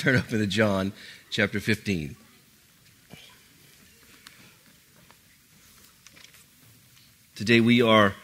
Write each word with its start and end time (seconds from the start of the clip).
Turn 0.00 0.16
open 0.16 0.38
to 0.38 0.46
John 0.46 0.94
chapter 1.28 1.60
15. 1.60 2.16
Today 7.34 7.60
we 7.60 7.82
are 7.82 8.14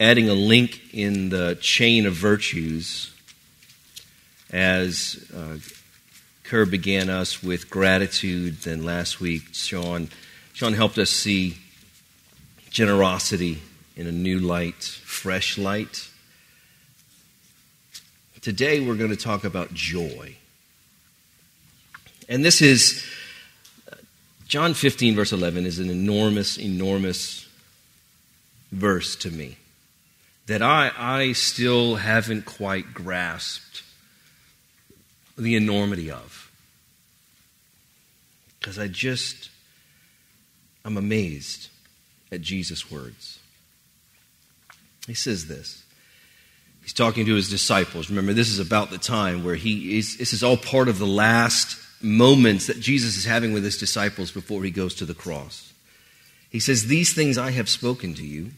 adding 0.00 0.30
a 0.30 0.32
link 0.32 0.94
in 0.94 1.28
the 1.28 1.58
chain 1.60 2.06
of 2.06 2.14
virtues 2.14 3.12
as 4.50 5.30
uh, 5.36 5.58
Kerr 6.44 6.64
began 6.64 7.10
us 7.10 7.42
with 7.42 7.68
gratitude. 7.68 8.62
Then 8.62 8.82
last 8.82 9.20
week, 9.20 9.52
Sean, 9.52 10.08
Sean 10.54 10.72
helped 10.72 10.96
us 10.96 11.10
see 11.10 11.58
generosity 12.70 13.60
in 13.94 14.06
a 14.06 14.12
new 14.12 14.38
light, 14.38 14.82
fresh 14.82 15.58
light. 15.58 16.08
Today 18.44 18.78
we're 18.78 18.96
going 18.96 19.08
to 19.08 19.16
talk 19.16 19.44
about 19.44 19.72
joy. 19.72 20.36
And 22.28 22.44
this 22.44 22.60
is, 22.60 23.02
John 24.46 24.74
15, 24.74 25.14
verse 25.14 25.32
11, 25.32 25.64
is 25.64 25.78
an 25.78 25.88
enormous, 25.88 26.58
enormous 26.58 27.48
verse 28.70 29.16
to 29.16 29.30
me 29.30 29.56
that 30.44 30.60
I, 30.60 30.90
I 30.94 31.32
still 31.32 31.94
haven't 31.94 32.44
quite 32.44 32.92
grasped 32.92 33.82
the 35.38 35.56
enormity 35.56 36.10
of. 36.10 36.50
Because 38.60 38.78
I 38.78 38.88
just, 38.88 39.48
I'm 40.84 40.98
amazed 40.98 41.68
at 42.30 42.42
Jesus' 42.42 42.90
words. 42.90 43.38
He 45.06 45.14
says 45.14 45.46
this. 45.46 45.83
He's 46.84 46.92
talking 46.92 47.24
to 47.24 47.34
his 47.34 47.48
disciples. 47.48 48.10
Remember, 48.10 48.34
this 48.34 48.50
is 48.50 48.58
about 48.58 48.90
the 48.90 48.98
time 48.98 49.42
where 49.42 49.54
he 49.54 49.96
is, 49.96 50.18
this 50.18 50.34
is 50.34 50.44
all 50.44 50.58
part 50.58 50.86
of 50.88 50.98
the 50.98 51.06
last 51.06 51.80
moments 52.02 52.66
that 52.66 52.78
Jesus 52.78 53.16
is 53.16 53.24
having 53.24 53.54
with 53.54 53.64
his 53.64 53.78
disciples 53.78 54.30
before 54.30 54.62
he 54.62 54.70
goes 54.70 54.94
to 54.96 55.06
the 55.06 55.14
cross. 55.14 55.72
He 56.50 56.60
says, 56.60 56.86
These 56.86 57.14
things 57.14 57.38
I 57.38 57.52
have 57.52 57.70
spoken 57.70 58.12
to 58.14 58.24
you, 58.24 58.50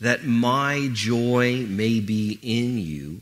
that 0.00 0.24
my 0.24 0.90
joy 0.92 1.64
may 1.68 2.00
be 2.00 2.40
in 2.42 2.78
you, 2.78 3.20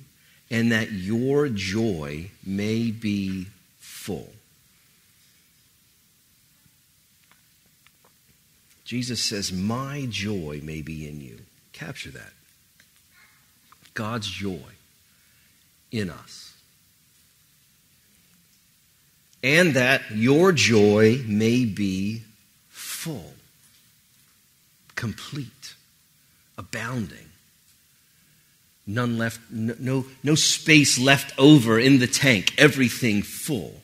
and 0.50 0.72
that 0.72 0.90
your 0.90 1.50
joy 1.50 2.30
may 2.46 2.90
be 2.90 3.48
full. 3.78 4.32
Jesus 8.86 9.22
says, 9.22 9.52
My 9.52 10.06
joy 10.08 10.62
may 10.64 10.80
be 10.80 11.06
in 11.06 11.20
you. 11.20 11.40
Capture 11.74 12.10
that. 12.12 12.32
God's 13.98 14.28
joy 14.28 14.70
in 15.90 16.08
us. 16.08 16.54
And 19.42 19.74
that 19.74 20.02
your 20.12 20.52
joy 20.52 21.20
may 21.26 21.64
be 21.64 22.22
full, 22.68 23.32
complete, 24.94 25.74
abounding. 26.56 27.26
None 28.86 29.18
left, 29.18 29.40
no, 29.50 30.06
no, 30.22 30.34
space 30.36 30.96
left 31.00 31.36
over 31.36 31.80
in 31.80 31.98
the 31.98 32.06
tank, 32.06 32.54
everything 32.56 33.22
full. 33.22 33.82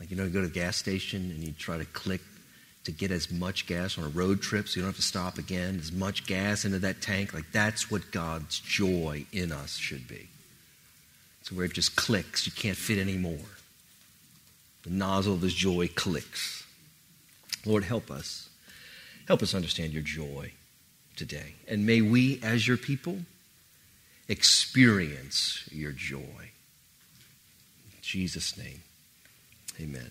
Like, 0.00 0.10
you 0.10 0.16
know, 0.16 0.24
you 0.24 0.30
go 0.30 0.40
to 0.40 0.48
the 0.48 0.54
gas 0.54 0.78
station 0.78 1.30
and 1.30 1.44
you 1.44 1.52
try 1.52 1.76
to 1.76 1.84
click 1.84 2.22
to 2.84 2.92
get 2.92 3.10
as 3.10 3.30
much 3.30 3.66
gas 3.66 3.96
on 3.96 4.04
a 4.04 4.08
road 4.08 4.42
trip 4.42 4.68
so 4.68 4.76
you 4.76 4.82
don't 4.82 4.90
have 4.90 4.96
to 4.96 5.02
stop 5.02 5.38
again, 5.38 5.78
as 5.80 5.92
much 5.92 6.26
gas 6.26 6.64
into 6.64 6.78
that 6.80 7.00
tank. 7.00 7.32
Like 7.32 7.50
that's 7.52 7.90
what 7.90 8.10
God's 8.10 8.58
joy 8.58 9.26
in 9.32 9.52
us 9.52 9.76
should 9.76 10.08
be. 10.08 10.28
So 11.42 11.54
where 11.54 11.64
it 11.64 11.72
just 11.72 11.96
clicks, 11.96 12.46
you 12.46 12.52
can't 12.52 12.76
fit 12.76 12.98
anymore. 12.98 13.38
The 14.82 14.90
nozzle 14.90 15.34
of 15.34 15.42
his 15.42 15.54
joy 15.54 15.88
clicks. 15.88 16.64
Lord, 17.64 17.84
help 17.84 18.10
us. 18.10 18.48
Help 19.28 19.42
us 19.42 19.54
understand 19.54 19.92
your 19.92 20.02
joy 20.02 20.52
today. 21.16 21.54
And 21.68 21.86
may 21.86 22.00
we, 22.00 22.40
as 22.42 22.66
your 22.66 22.76
people, 22.76 23.18
experience 24.28 25.68
your 25.70 25.92
joy. 25.92 26.18
In 26.18 28.00
Jesus' 28.02 28.56
name, 28.58 28.82
amen. 29.80 30.10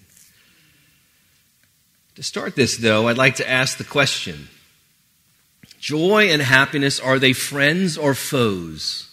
To 2.16 2.24
start 2.24 2.56
this, 2.56 2.78
though, 2.78 3.08
I'd 3.08 3.18
like 3.18 3.36
to 3.36 3.50
ask 3.50 3.78
the 3.78 3.84
question 3.84 4.50
Joy 5.80 6.30
and 6.30 6.42
happiness, 6.42 7.00
are 7.00 7.18
they 7.18 7.34
friends 7.34 7.98
or 7.98 8.14
foes? 8.14 9.08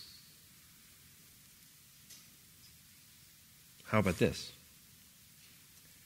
How 3.86 4.00
about 4.00 4.18
this? 4.18 4.52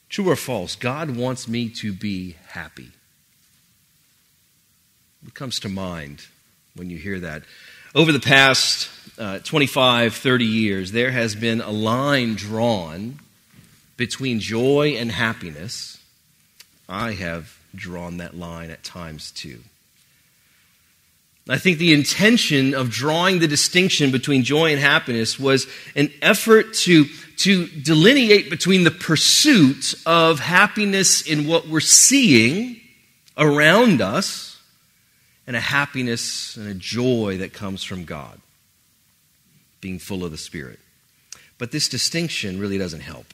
True 0.08 0.28
or 0.28 0.36
false? 0.36 0.76
God 0.76 1.16
wants 1.16 1.48
me 1.48 1.68
to 1.70 1.92
be 1.92 2.36
happy. 2.48 2.90
What 5.22 5.34
comes 5.34 5.58
to 5.60 5.68
mind 5.68 6.26
when 6.76 6.90
you 6.90 6.98
hear 6.98 7.18
that? 7.20 7.42
Over 7.94 8.12
the 8.12 8.20
past 8.20 8.88
uh, 9.18 9.40
25, 9.40 10.14
30 10.14 10.44
years, 10.44 10.92
there 10.92 11.10
has 11.10 11.34
been 11.34 11.60
a 11.60 11.70
line 11.70 12.34
drawn 12.34 13.18
between 13.96 14.38
joy 14.38 14.94
and 14.98 15.10
happiness 15.10 15.98
I 16.92 17.12
have 17.12 17.58
drawn 17.74 18.18
that 18.18 18.36
line 18.36 18.70
at 18.70 18.84
times 18.84 19.30
too. 19.30 19.60
I 21.48 21.56
think 21.56 21.78
the 21.78 21.94
intention 21.94 22.74
of 22.74 22.90
drawing 22.90 23.38
the 23.38 23.48
distinction 23.48 24.12
between 24.12 24.44
joy 24.44 24.72
and 24.72 24.78
happiness 24.78 25.40
was 25.40 25.66
an 25.96 26.12
effort 26.20 26.74
to, 26.74 27.06
to 27.38 27.66
delineate 27.66 28.50
between 28.50 28.84
the 28.84 28.90
pursuit 28.90 29.94
of 30.04 30.38
happiness 30.38 31.22
in 31.22 31.48
what 31.48 31.66
we're 31.66 31.80
seeing 31.80 32.78
around 33.38 34.02
us 34.02 34.60
and 35.46 35.56
a 35.56 35.60
happiness 35.60 36.56
and 36.56 36.68
a 36.68 36.74
joy 36.74 37.38
that 37.38 37.54
comes 37.54 37.82
from 37.82 38.04
God, 38.04 38.38
being 39.80 39.98
full 39.98 40.24
of 40.24 40.30
the 40.30 40.38
Spirit. 40.38 40.78
But 41.56 41.72
this 41.72 41.88
distinction 41.88 42.60
really 42.60 42.78
doesn't 42.78 43.00
help. 43.00 43.26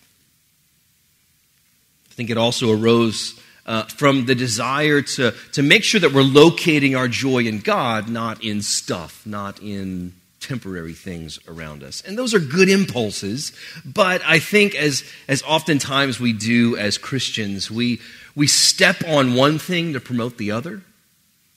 I 2.10 2.14
think 2.14 2.30
it 2.30 2.38
also 2.38 2.72
arose 2.72 3.38
uh, 3.68 3.82
from 3.84 4.24
the 4.24 4.34
desire 4.34 5.02
to, 5.02 5.32
to 5.52 5.62
make 5.62 5.84
sure 5.84 6.00
that 6.00 6.12
we're 6.12 6.22
locating 6.22 6.96
our 6.96 7.06
joy 7.06 7.40
in 7.40 7.60
God, 7.60 8.08
not 8.08 8.42
in 8.42 8.62
stuff, 8.62 9.24
not 9.26 9.60
in 9.62 10.14
temporary 10.40 10.94
things 10.94 11.38
around 11.46 11.82
us. 11.82 12.00
And 12.00 12.16
those 12.16 12.32
are 12.32 12.38
good 12.38 12.70
impulses, 12.70 13.52
but 13.84 14.22
I 14.24 14.38
think 14.38 14.74
as, 14.74 15.04
as 15.28 15.42
oftentimes 15.42 16.18
we 16.18 16.32
do 16.32 16.78
as 16.78 16.96
Christians, 16.96 17.70
we, 17.70 18.00
we 18.34 18.46
step 18.46 19.04
on 19.06 19.34
one 19.34 19.58
thing 19.58 19.92
to 19.92 20.00
promote 20.00 20.38
the 20.38 20.50
other. 20.52 20.80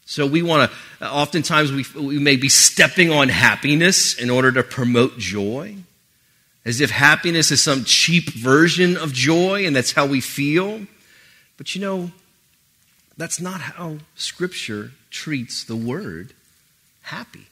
So 0.03 0.27
we 0.27 0.41
want 0.41 0.69
to, 0.99 1.09
oftentimes 1.09 1.71
we, 1.71 1.85
we 1.95 2.19
may 2.19 2.35
be 2.35 2.49
stepping 2.49 3.09
on 3.09 3.29
happiness 3.29 4.15
in 4.15 4.29
order 4.29 4.51
to 4.51 4.63
promote 4.63 5.17
joy, 5.17 5.77
as 6.65 6.81
if 6.81 6.89
happiness 6.89 7.51
is 7.51 7.63
some 7.63 7.85
cheap 7.85 8.31
version 8.31 8.97
of 8.97 9.13
joy 9.13 9.65
and 9.65 9.73
that's 9.73 9.93
how 9.93 10.05
we 10.05 10.19
feel. 10.19 10.81
But 11.61 11.75
you 11.75 11.81
know, 11.81 12.09
that's 13.17 13.39
not 13.39 13.61
how 13.61 13.99
Scripture 14.15 14.93
treats 15.11 15.63
the 15.63 15.75
word 15.75 16.33
happy. 17.03 17.45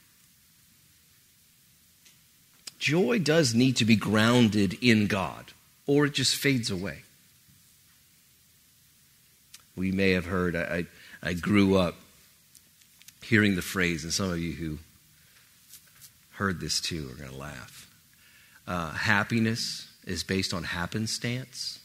Joy 2.80 3.20
does 3.20 3.54
need 3.54 3.76
to 3.76 3.86
be 3.86 3.96
grounded 3.96 4.76
in 4.82 5.06
God, 5.06 5.52
or 5.86 6.08
it 6.08 6.16
just 6.16 6.36
fades 6.36 6.72
away. 6.72 7.04
We 9.76 9.92
may 9.92 10.14
have 10.14 10.26
heard, 10.26 10.56
I, 10.56 10.88
I 11.22 11.34
grew 11.34 11.78
up 11.78 11.94
hearing 13.22 13.56
the 13.56 13.62
phrase, 13.62 14.04
and 14.04 14.12
some 14.12 14.32
of 14.32 14.40
you 14.40 14.54
who 14.54 14.80
heard 16.32 16.60
this 16.62 16.82
too 16.82 17.12
are 17.12 17.16
going 17.16 17.30
to 17.30 17.38
laugh. 17.38 17.88
Uh, 18.68 18.90
happiness 18.90 19.88
is 20.08 20.24
based 20.24 20.52
on 20.52 20.64
happenstance, 20.64 21.79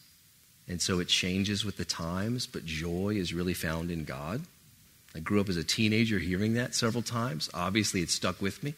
and 0.68 0.80
so 0.80 0.98
it 0.98 1.08
changes 1.08 1.64
with 1.64 1.76
the 1.76 1.84
times, 1.84 2.46
but 2.46 2.64
joy 2.64 3.14
is 3.16 3.34
really 3.34 3.54
found 3.54 3.90
in 3.90 4.04
God. 4.04 4.42
I 5.14 5.20
grew 5.20 5.40
up 5.40 5.48
as 5.48 5.56
a 5.56 5.64
teenager 5.64 6.18
hearing 6.18 6.54
that 6.54 6.74
several 6.74 7.02
times. 7.02 7.48
Obviously, 7.54 8.00
it 8.00 8.10
stuck 8.10 8.40
with 8.40 8.62
me. 8.62 8.74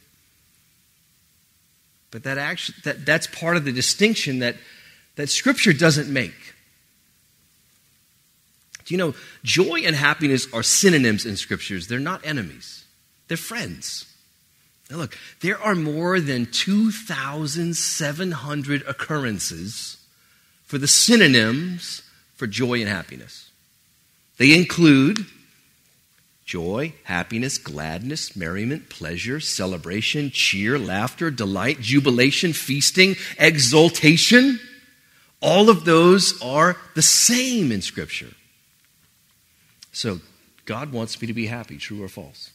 But 2.11 2.25
that 2.25 2.39
actually, 2.39 2.79
that, 2.85 3.07
that's 3.07 3.27
part 3.27 3.57
of 3.57 3.65
the 3.65 3.73
distinction 3.73 4.41
that, 4.41 4.57
that 5.17 5.29
Scripture 5.29 5.73
doesn't 5.73 6.13
make. 6.13 6.55
Do 8.85 8.95
you 8.95 8.99
know, 8.99 9.15
joy 9.43 9.81
and 9.85 9.97
happiness 9.97 10.47
are 10.53 10.63
synonyms 10.63 11.27
in 11.27 11.37
Scriptures. 11.37 11.89
They're 11.89 11.99
not 11.99 12.25
enemies, 12.25 12.85
they're 13.29 13.37
friends. 13.37 14.13
Now, 14.91 14.99
look, 14.99 15.19
there 15.41 15.61
are 15.61 15.75
more 15.75 16.21
than 16.21 16.47
2,700 16.47 18.83
occurrences 18.83 19.97
for 20.67 20.79
the 20.79 20.89
synonyms 20.89 22.03
for 22.35 22.47
joy 22.47 22.81
and 22.81 22.89
happiness. 22.89 23.51
They 24.37 24.55
include 24.55 25.25
joy, 26.45 26.93
happiness, 27.05 27.57
gladness, 27.59 28.37
merriment, 28.37 28.91
pleasure, 28.91 29.41
celebration, 29.41 30.31
cheer, 30.31 30.79
laughter, 30.79 31.31
delight, 31.31 31.81
jubilation, 31.81 32.53
feasting, 32.53 33.17
exultation. 33.39 34.61
All 35.41 35.71
of 35.71 35.85
those 35.85 36.41
are 36.43 36.77
the 36.95 37.03
same 37.03 37.73
in 37.73 37.81
Scripture. 37.83 38.33
So, 39.93 40.21
God 40.67 40.93
wants 40.93 41.21
me 41.21 41.27
to 41.27 41.33
be 41.33 41.47
happy, 41.47 41.79
true 41.79 42.03
or 42.03 42.09
false? 42.09 42.51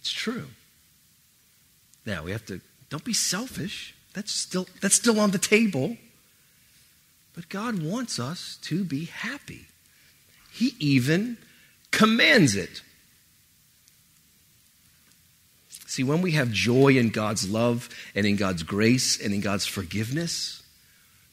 It's 0.00 0.10
true. 0.10 0.46
Now, 2.04 2.24
we 2.24 2.32
have 2.32 2.44
to, 2.46 2.60
don't 2.90 3.04
be 3.04 3.12
selfish. 3.12 3.94
That's 4.14 4.32
still, 4.32 4.66
that's 4.80 4.94
still 4.94 5.20
on 5.20 5.30
the 5.30 5.38
table. 5.38 5.96
But 7.38 7.48
God 7.50 7.80
wants 7.80 8.18
us 8.18 8.58
to 8.62 8.82
be 8.82 9.04
happy. 9.04 9.66
He 10.50 10.74
even 10.80 11.36
commands 11.92 12.56
it. 12.56 12.82
See, 15.86 16.02
when 16.02 16.20
we 16.20 16.32
have 16.32 16.50
joy 16.50 16.96
in 16.96 17.10
God's 17.10 17.48
love 17.48 17.90
and 18.16 18.26
in 18.26 18.34
God's 18.34 18.64
grace 18.64 19.24
and 19.24 19.32
in 19.32 19.40
God's 19.40 19.66
forgiveness, 19.66 20.64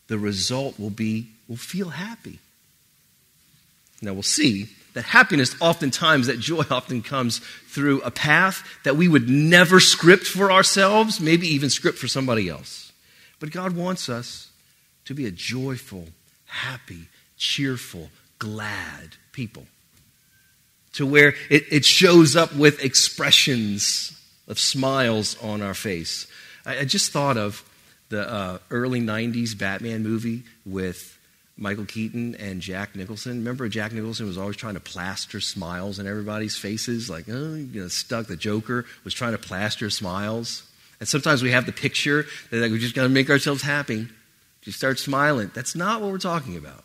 the 0.05 0.19
result 0.19 0.79
will 0.79 0.91
be 0.91 1.31
we'll 1.47 1.57
feel 1.57 1.89
happy. 1.89 2.37
Now 3.99 4.13
we'll 4.13 4.21
see 4.21 4.69
that 4.93 5.05
happiness 5.05 5.59
oftentimes, 5.59 6.27
that 6.27 6.39
joy 6.39 6.65
often 6.69 7.01
comes 7.01 7.39
through 7.39 8.01
a 8.01 8.11
path 8.11 8.63
that 8.83 8.95
we 8.95 9.07
would 9.07 9.27
never 9.27 9.79
script 9.79 10.27
for 10.27 10.51
ourselves, 10.51 11.19
maybe 11.19 11.47
even 11.47 11.71
script 11.71 11.97
for 11.97 12.07
somebody 12.07 12.47
else. 12.47 12.91
But 13.39 13.49
God 13.49 13.75
wants 13.75 14.07
us 14.07 14.44
to 15.05 15.13
be 15.13 15.25
a 15.25 15.31
joyful, 15.31 16.07
happy, 16.45 17.07
cheerful, 17.37 18.09
glad 18.39 19.15
people 19.31 19.65
to 20.95 21.05
where 21.05 21.35
it, 21.49 21.65
it 21.71 21.85
shows 21.85 22.35
up 22.35 22.55
with 22.55 22.83
expressions 22.83 24.17
of 24.47 24.57
smiles 24.57 25.41
on 25.41 25.61
our 25.61 25.73
face. 25.73 26.25
I, 26.65 26.79
I 26.79 26.85
just 26.85 27.11
thought 27.11 27.37
of 27.37 27.63
the 28.09 28.29
uh, 28.29 28.57
early 28.71 29.01
90s 29.01 29.57
Batman 29.57 30.03
movie 30.03 30.43
with 30.65 31.17
Michael 31.57 31.85
Keaton 31.85 32.35
and 32.35 32.61
Jack 32.61 32.95
Nicholson. 32.95 33.39
Remember, 33.39 33.67
Jack 33.67 33.91
Nicholson 33.91 34.25
was 34.25 34.37
always 34.37 34.55
trying 34.55 34.75
to 34.75 34.79
plaster 34.79 35.41
smiles 35.41 35.99
on 35.99 36.07
everybody's 36.07 36.55
faces, 36.55 37.09
like, 37.09 37.25
oh, 37.29 37.55
you 37.55 37.81
know, 37.81 37.87
stuck. 37.89 38.27
The 38.27 38.37
Joker 38.37 38.85
was 39.03 39.13
trying 39.13 39.33
to 39.33 39.37
plaster 39.37 39.89
smiles. 39.89 40.63
And 40.99 41.09
sometimes 41.09 41.43
we 41.43 41.51
have 41.51 41.65
the 41.65 41.73
picture 41.73 42.25
that 42.51 42.57
like, 42.57 42.71
we 42.71 42.79
just 42.79 42.95
got 42.95 43.03
to 43.03 43.09
make 43.09 43.29
ourselves 43.29 43.61
happy. 43.61 44.07
Just 44.65 44.79
start 44.79 44.97
smiling. 44.99 45.51
That's 45.53 45.75
not 45.75 46.01
what 46.01 46.11
we're 46.11 46.17
talking 46.17 46.57
about. 46.57 46.83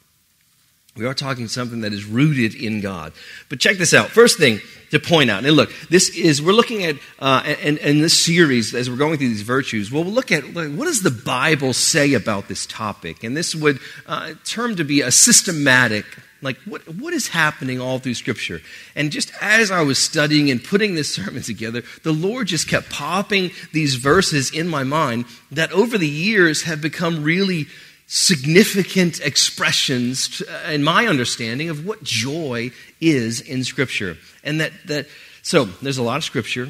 We 0.97 1.07
are 1.07 1.15
talking 1.15 1.49
something 1.49 1.81
that 1.81 1.93
is 1.93 2.05
rooted 2.05 2.55
in 2.55 2.81
God. 2.81 3.13
But 3.49 3.59
check 3.59 3.79
this 3.79 3.95
out. 3.95 4.09
First 4.09 4.39
thing 4.39 4.61
to 4.91 4.99
point 4.99 5.31
out, 5.31 5.45
and 5.45 5.57
look, 5.57 5.73
this 5.89 6.11
is, 6.11 6.43
we're 6.43 6.53
looking 6.53 6.85
at, 6.85 6.97
uh, 7.21 7.43
and, 7.63 7.79
and 7.79 8.03
this 8.03 8.23
series, 8.23 8.75
as 8.75 8.91
we're 8.91 8.97
going 8.97 9.17
through 9.17 9.29
these 9.29 9.43
virtues, 9.43 9.91
well, 9.91 10.05
we'll 10.05 10.13
look 10.13 10.31
at 10.31 10.53
like, 10.53 10.75
what 10.75 10.87
does 10.87 11.03
the 11.03 11.11
Bible 11.11 11.73
say 11.73 12.13
about 12.13 12.49
this 12.49 12.67
topic? 12.67 13.25
And 13.25 13.37
this 13.37 13.55
would 13.55 13.79
uh, 14.07 14.35
term 14.45 14.77
to 14.77 14.85
be 14.85 15.01
a 15.01 15.11
systematic, 15.11 16.05
like 16.43 16.59
what, 16.63 16.83
what 16.89 17.13
is 17.13 17.29
happening 17.29 17.81
all 17.81 17.99
through 17.99 18.15
Scripture? 18.15 18.61
And 18.95 19.13
just 19.13 19.33
as 19.41 19.71
I 19.71 19.83
was 19.83 19.99
studying 19.99 20.51
and 20.51 20.63
putting 20.63 20.95
this 20.95 21.15
sermon 21.15 21.43
together, 21.43 21.83
the 22.03 22.13
Lord 22.13 22.47
just 22.47 22.69
kept 22.69 22.91
popping 22.91 23.51
these 23.73 23.97
verses 23.97 24.51
in 24.51 24.69
my 24.69 24.85
mind 24.85 25.27
that 25.51 25.73
over 25.73 25.99
the 25.99 26.09
years 26.09 26.63
have 26.63 26.81
become 26.81 27.23
really 27.23 27.67
significant 28.07 29.21
expressions, 29.21 30.43
uh, 30.43 30.71
in 30.71 30.83
my 30.83 31.07
understanding, 31.07 31.69
of 31.69 31.87
what 31.87 32.03
joy 32.03 32.71
is 33.01 33.41
in 33.41 33.63
Scripture. 33.63 34.17
And 34.43 34.61
that, 34.61 34.73
that 34.87 35.07
so 35.43 35.65
there's 35.65 35.99
a 35.99 36.03
lot 36.03 36.17
of 36.17 36.25
Scripture. 36.25 36.69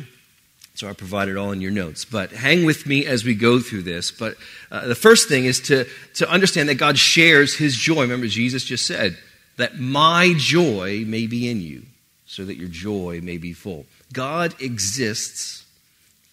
So 0.75 0.89
I 0.89 0.93
provided 0.93 1.37
all 1.37 1.53
in 1.53 1.61
your 1.61 1.71
notes. 1.71 2.05
But 2.05 2.31
hang 2.31 2.65
with 2.65 2.87
me 2.87 3.07
as 3.07 3.25
we 3.25 3.35
go 3.35 3.59
through 3.59 3.83
this. 3.83 4.11
But 4.11 4.37
uh, 4.71 4.87
the 4.87 4.95
first 4.95 5.29
thing 5.29 5.45
is 5.45 5.61
to, 5.63 5.87
to 6.15 6.31
understand 6.31 6.69
that 6.69 6.77
God 6.77 6.99
shares 6.99 7.55
his 7.55 7.77
joy. 7.77 8.03
Remember, 8.03 8.27
Jesus 8.27 8.65
just 8.65 8.87
said, 8.87 9.17
that 9.61 9.79
my 9.79 10.33
joy 10.37 11.05
may 11.07 11.27
be 11.27 11.51
in 11.51 11.61
you, 11.61 11.83
so 12.25 12.45
that 12.45 12.57
your 12.57 12.69
joy 12.69 13.21
may 13.23 13.37
be 13.37 13.53
full. 13.53 13.85
God 14.13 14.55
exists 14.61 15.67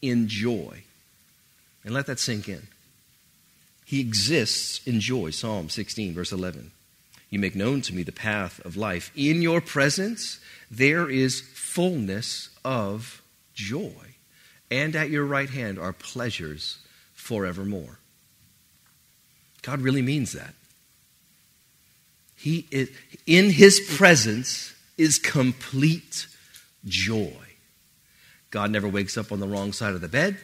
in 0.01 0.27
joy. 0.29 0.83
And 1.83 1.93
let 1.93 2.05
that 2.05 2.19
sink 2.19 2.47
in. 2.47 2.67
He 3.85 3.99
exists 3.99 4.85
in 4.87 5.01
joy. 5.01 5.31
Psalm 5.31 5.69
16, 5.69 6.13
verse 6.13 6.31
11. 6.31 6.71
You 7.29 7.39
make 7.39 7.55
known 7.55 7.81
to 7.81 7.93
me 7.93 8.03
the 8.03 8.13
path 8.13 8.61
of 8.65 8.77
life. 8.77 9.11
In 9.15 9.41
your 9.41 9.59
presence, 9.59 10.39
there 10.71 11.09
is 11.09 11.41
fullness 11.41 12.49
of 12.63 13.21
joy. 13.53 14.15
And 14.71 14.95
at 14.95 15.09
your 15.09 15.25
right 15.25 15.49
hand 15.49 15.77
are 15.77 15.91
pleasures 15.91 16.77
forevermore. 17.13 17.99
God 19.63 19.81
really 19.81 20.01
means 20.01 20.31
that. 20.31 20.53
He 22.37 22.67
is, 22.71 22.89
in 23.25 23.49
his 23.49 23.79
presence 23.97 24.73
is 24.97 25.17
complete 25.17 26.27
joy. 26.85 27.33
God 28.51 28.71
never 28.71 28.87
wakes 28.87 29.17
up 29.17 29.31
on 29.31 29.39
the 29.39 29.47
wrong 29.47 29.73
side 29.73 29.93
of 29.93 30.01
the 30.01 30.07
bed. 30.07 30.37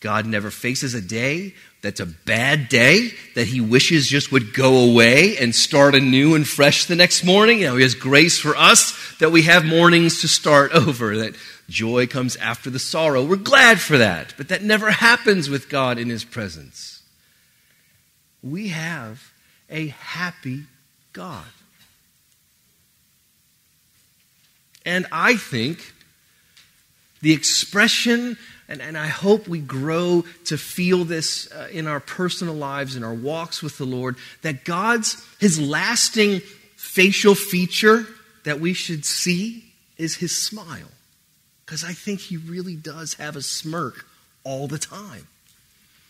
God 0.00 0.26
never 0.26 0.50
faces 0.50 0.92
a 0.92 1.00
day 1.00 1.54
that's 1.82 2.00
a 2.00 2.06
bad 2.06 2.68
day 2.68 3.10
that 3.34 3.46
he 3.46 3.60
wishes 3.62 4.06
just 4.06 4.30
would 4.30 4.52
go 4.52 4.90
away 4.90 5.38
and 5.38 5.54
start 5.54 5.94
anew 5.94 6.34
and 6.34 6.46
fresh 6.46 6.84
the 6.84 6.94
next 6.94 7.24
morning. 7.24 7.60
You 7.60 7.68
know, 7.68 7.76
he 7.76 7.82
has 7.82 7.94
grace 7.94 8.38
for 8.38 8.54
us 8.54 8.94
that 9.18 9.32
we 9.32 9.42
have 9.42 9.64
mornings 9.64 10.20
to 10.20 10.28
start 10.28 10.72
over, 10.74 11.16
that 11.16 11.36
joy 11.70 12.06
comes 12.06 12.36
after 12.36 12.68
the 12.68 12.78
sorrow. 12.78 13.24
We're 13.24 13.36
glad 13.36 13.80
for 13.80 13.96
that, 13.96 14.34
but 14.36 14.48
that 14.48 14.62
never 14.62 14.90
happens 14.90 15.48
with 15.48 15.70
God 15.70 15.98
in 15.98 16.10
his 16.10 16.24
presence. 16.24 17.02
We 18.42 18.68
have 18.68 19.32
a 19.70 19.88
happy 19.88 20.64
God. 21.14 21.46
And 24.84 25.06
I 25.10 25.36
think 25.36 25.94
the 27.22 27.32
expression 27.32 28.36
and, 28.68 28.80
and 28.80 28.96
I 28.96 29.06
hope 29.06 29.46
we 29.46 29.60
grow 29.60 30.24
to 30.46 30.56
feel 30.56 31.04
this 31.04 31.50
uh, 31.52 31.68
in 31.70 31.86
our 31.86 32.00
personal 32.00 32.54
lives, 32.54 32.96
in 32.96 33.04
our 33.04 33.14
walks 33.14 33.62
with 33.62 33.76
the 33.78 33.84
Lord, 33.84 34.16
that 34.42 34.64
God's, 34.64 35.22
His 35.38 35.60
lasting 35.60 36.40
facial 36.76 37.34
feature 37.34 38.06
that 38.44 38.60
we 38.60 38.72
should 38.72 39.04
see 39.04 39.64
is 39.98 40.16
His 40.16 40.36
smile. 40.36 40.90
Because 41.64 41.84
I 41.84 41.92
think 41.92 42.20
He 42.20 42.36
really 42.36 42.76
does 42.76 43.14
have 43.14 43.36
a 43.36 43.42
smirk 43.42 44.06
all 44.44 44.66
the 44.66 44.78
time. 44.78 45.26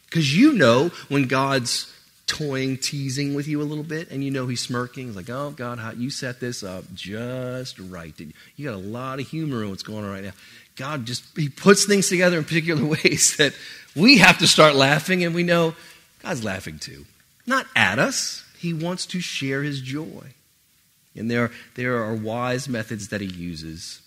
Because 0.07 0.37
you 0.37 0.53
know 0.53 0.91
when 1.09 1.25
God's 1.25 1.93
toying, 2.27 2.79
teasing 2.79 3.35
with 3.35 3.47
you 3.47 3.61
a 3.61 3.65
little 3.65 3.85
bit, 3.85 4.11
and 4.11 4.25
you 4.25 4.31
know 4.31 4.47
he's 4.47 4.61
smirking. 4.61 5.09
He's 5.09 5.17
like, 5.17 5.31
oh, 5.31 5.51
God, 5.51 5.79
how, 5.79 5.93
you 5.93 6.11
set 6.11 6.41
this 6.41 6.63
up 6.63 6.85
just 6.95 7.79
right. 7.79 8.15
You 8.57 8.65
got 8.65 8.75
a 8.75 8.79
lot 8.79 9.21
of 9.21 9.29
humor 9.29 9.63
in 9.63 9.71
what's 9.71 9.83
going 9.83 10.05
on 10.05 10.11
right 10.11 10.25
now. 10.25 10.33
God 10.77 11.07
just 11.07 11.25
he 11.37 11.49
puts 11.49 11.85
things 11.85 12.09
together 12.09 12.37
in 12.37 12.45
particular 12.45 12.85
ways 13.05 13.37
that 13.37 13.55
we 13.95 14.19
have 14.19 14.39
to 14.39 14.47
start 14.47 14.75
laughing, 14.75 15.23
and 15.25 15.35
we 15.35 15.43
know 15.43 15.75
God's 16.23 16.43
laughing 16.43 16.79
too. 16.79 17.05
Not 17.47 17.67
at 17.77 17.99
us. 17.99 18.45
He 18.59 18.73
wants 18.73 19.07
to 19.07 19.21
share 19.21 19.63
his 19.63 19.81
joy. 19.81 20.35
And 21.17 21.31
there, 21.31 21.53
there 21.77 22.03
are 22.03 22.15
wise 22.15 22.69
methods 22.69 23.09
that 23.09 23.21
he 23.21 23.27
uses 23.27 24.01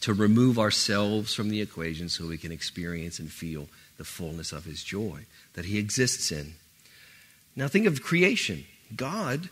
to 0.00 0.12
remove 0.12 0.58
ourselves 0.58 1.32
from 1.32 1.48
the 1.48 1.60
equation 1.60 2.08
so 2.08 2.26
we 2.26 2.38
can 2.38 2.50
experience 2.50 3.18
and 3.18 3.30
feel 3.30 3.68
the 3.96 4.04
fullness 4.04 4.52
of 4.52 4.64
his 4.64 4.82
joy 4.82 5.20
that 5.52 5.66
he 5.66 5.78
exists 5.78 6.32
in. 6.32 6.54
Now, 7.56 7.68
think 7.68 7.86
of 7.86 8.02
creation. 8.02 8.64
God 8.94 9.48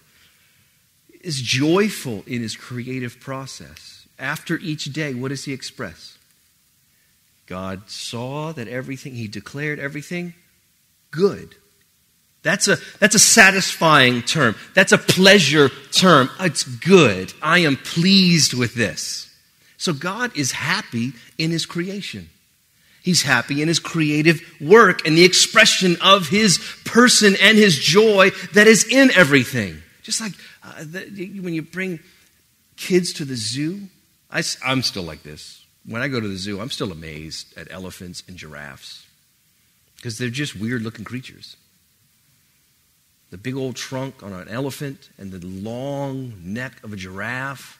is 1.20 1.40
joyful 1.40 2.24
in 2.26 2.42
his 2.42 2.56
creative 2.56 3.20
process. 3.20 4.06
After 4.18 4.58
each 4.58 4.86
day, 4.86 5.14
what 5.14 5.28
does 5.28 5.44
he 5.44 5.52
express? 5.52 6.18
God 7.52 7.90
saw 7.90 8.52
that 8.52 8.66
everything, 8.66 9.14
He 9.14 9.28
declared 9.28 9.78
everything 9.78 10.32
good. 11.10 11.54
That's 12.42 12.66
a, 12.66 12.78
that's 12.98 13.14
a 13.14 13.20
satisfying 13.20 14.22
term. 14.22 14.56
That's 14.74 14.92
a 14.92 14.98
pleasure 14.98 15.68
term. 15.92 16.30
It's 16.40 16.64
good. 16.64 17.32
I 17.42 17.58
am 17.58 17.76
pleased 17.76 18.54
with 18.54 18.74
this. 18.74 19.28
So 19.76 19.92
God 19.92 20.36
is 20.36 20.52
happy 20.52 21.12
in 21.36 21.50
His 21.50 21.66
creation. 21.66 22.30
He's 23.02 23.22
happy 23.22 23.62
in 23.62 23.68
His 23.68 23.78
creative 23.78 24.40
work 24.60 25.06
and 25.06 25.16
the 25.16 25.24
expression 25.24 25.96
of 26.00 26.28
His 26.28 26.58
person 26.84 27.36
and 27.40 27.58
His 27.58 27.76
joy 27.78 28.30
that 28.54 28.66
is 28.66 28.84
in 28.84 29.10
everything. 29.12 29.82
Just 30.02 30.20
like 30.20 30.32
uh, 30.62 30.84
the, 30.84 31.40
when 31.40 31.54
you 31.54 31.62
bring 31.62 32.00
kids 32.76 33.12
to 33.14 33.24
the 33.24 33.36
zoo, 33.36 33.88
I, 34.30 34.42
I'm 34.64 34.82
still 34.82 35.02
like 35.02 35.22
this 35.22 35.62
when 35.84 36.02
I 36.02 36.08
go 36.08 36.20
to 36.20 36.28
the 36.28 36.36
zoo, 36.36 36.60
I'm 36.60 36.70
still 36.70 36.92
amazed 36.92 37.56
at 37.56 37.70
elephants 37.70 38.22
and 38.28 38.36
giraffes 38.36 39.06
because 39.96 40.18
they're 40.18 40.30
just 40.30 40.56
weird 40.56 40.82
looking 40.82 41.04
creatures. 41.04 41.56
The 43.30 43.38
big 43.38 43.56
old 43.56 43.76
trunk 43.76 44.22
on 44.22 44.32
an 44.32 44.48
elephant 44.48 45.08
and 45.18 45.32
the 45.32 45.44
long 45.44 46.34
neck 46.42 46.82
of 46.84 46.92
a 46.92 46.96
giraffe, 46.96 47.78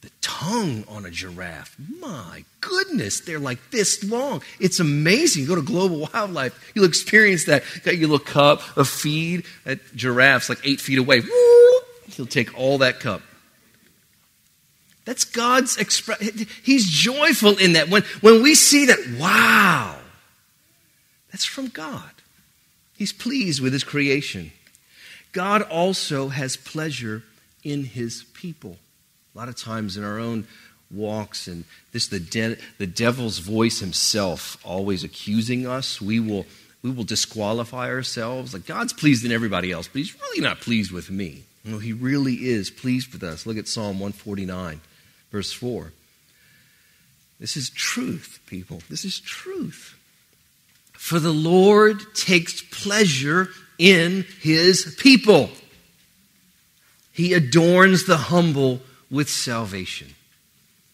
the 0.00 0.10
tongue 0.20 0.84
on 0.88 1.04
a 1.04 1.10
giraffe. 1.10 1.76
My 2.00 2.44
goodness, 2.60 3.20
they're 3.20 3.38
like 3.38 3.58
this 3.70 4.02
long. 4.04 4.42
It's 4.58 4.80
amazing. 4.80 5.46
go 5.46 5.54
to 5.54 5.62
Global 5.62 6.08
Wildlife, 6.12 6.72
you'll 6.74 6.86
experience 6.86 7.44
that. 7.46 7.62
Got 7.84 7.98
your 7.98 8.08
little 8.08 8.24
cup 8.24 8.76
of 8.76 8.88
feed. 8.88 9.44
at 9.66 9.78
giraffe's 9.94 10.48
like 10.48 10.60
eight 10.64 10.80
feet 10.80 10.98
away. 10.98 11.20
Woo! 11.20 11.80
He'll 12.08 12.26
take 12.26 12.58
all 12.58 12.78
that 12.78 13.00
cup. 13.00 13.22
That's 15.04 15.24
God's 15.24 15.76
expression. 15.76 16.46
He's 16.62 16.88
joyful 16.88 17.56
in 17.58 17.72
that. 17.74 17.88
When, 17.88 18.02
when 18.20 18.42
we 18.42 18.54
see 18.54 18.86
that, 18.86 19.16
wow, 19.18 19.98
that's 21.30 21.44
from 21.44 21.68
God. 21.68 22.10
He's 22.96 23.12
pleased 23.12 23.60
with 23.60 23.72
his 23.72 23.84
creation. 23.84 24.52
God 25.32 25.62
also 25.62 26.28
has 26.28 26.56
pleasure 26.56 27.22
in 27.64 27.84
his 27.84 28.24
people. 28.34 28.76
A 29.34 29.38
lot 29.38 29.48
of 29.48 29.56
times 29.56 29.96
in 29.96 30.04
our 30.04 30.18
own 30.18 30.46
walks 30.90 31.46
and 31.46 31.64
this 31.92 32.08
the 32.08 32.18
de- 32.18 32.56
the 32.78 32.86
devil's 32.86 33.38
voice 33.38 33.78
himself 33.78 34.58
always 34.64 35.04
accusing 35.04 35.64
us 35.64 36.00
we 36.00 36.18
will 36.18 36.46
we 36.82 36.90
will 36.90 37.04
disqualify 37.04 37.88
ourselves. 37.88 38.52
Like 38.52 38.66
god's 38.66 38.92
pleased 38.92 39.24
in 39.24 39.32
everybody 39.32 39.70
else 39.70 39.86
but 39.88 39.98
he's 39.98 40.18
really 40.20 40.40
not 40.40 40.60
pleased 40.60 40.90
with 40.90 41.10
me. 41.10 41.44
Know, 41.64 41.78
he 41.78 41.92
really 41.92 42.46
is 42.46 42.70
pleased 42.70 43.12
with 43.12 43.22
us. 43.22 43.46
Look 43.46 43.58
at 43.58 43.68
psalm 43.68 44.00
149 44.00 44.80
verse 45.30 45.52
4 45.52 45.92
this 47.40 47.56
is 47.56 47.70
truth 47.70 48.38
people. 48.46 48.82
This 48.90 49.04
is 49.04 49.18
truth. 49.18 49.96
For 50.92 51.18
the 51.18 51.32
lord 51.32 52.14
takes 52.14 52.60
pleasure 52.60 53.48
in 53.78 54.26
his 54.40 54.94
people. 54.98 55.50
He 57.12 57.32
adorns 57.32 58.06
the 58.06 58.16
humble 58.16 58.80
with 59.10 59.28
salvation. 59.28 60.14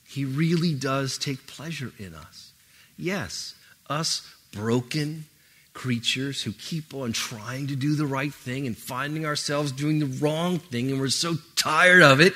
He 0.07 0.25
really 0.25 0.75
does 0.75 1.19
take 1.19 1.47
pleasure 1.47 1.93
in 1.99 2.15
us. 2.15 2.53
Yes, 2.97 3.55
us 3.89 4.35
broken 4.53 5.27
creatures 5.75 6.43
who 6.43 6.53
keep 6.53 6.95
on 6.95 7.13
trying 7.13 7.67
to 7.67 7.77
do 7.77 7.95
the 7.95 8.07
right 8.07 8.33
thing 8.33 8.67
and 8.67 8.77
finding 8.77 9.27
ourselves 9.27 9.71
doing 9.71 9.99
the 9.99 10.07
wrong 10.07 10.59
thing, 10.59 10.91
and 10.91 10.99
we're 10.99 11.09
so 11.09 11.37
tired 11.55 12.03
of 12.03 12.21
it, 12.21 12.33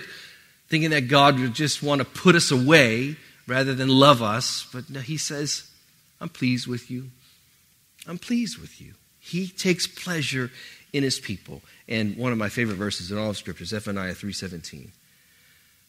thinking 0.68 0.90
that 0.90 1.08
God 1.08 1.38
would 1.38 1.54
just 1.54 1.82
want 1.82 2.00
to 2.00 2.04
put 2.04 2.34
us 2.34 2.50
away 2.50 3.16
rather 3.46 3.74
than 3.74 3.88
love 3.88 4.22
us. 4.22 4.68
But 4.72 4.90
no, 4.90 5.00
He 5.00 5.16
says, 5.16 5.68
I'm 6.20 6.28
pleased 6.28 6.66
with 6.66 6.90
you. 6.90 7.10
I'm 8.06 8.18
pleased 8.18 8.58
with 8.58 8.80
you. 8.80 8.92
He 9.18 9.48
takes 9.48 9.86
pleasure 9.86 10.50
in 10.92 11.02
His 11.02 11.18
people. 11.18 11.62
And 11.88 12.16
one 12.16 12.32
of 12.32 12.38
my 12.38 12.50
favorite 12.50 12.76
verses 12.76 13.10
in 13.10 13.18
all 13.18 13.30
of 13.30 13.36
Scripture 13.38 13.64
is 13.64 13.70
Zephaniah 13.70 14.12
3.17. 14.12 14.90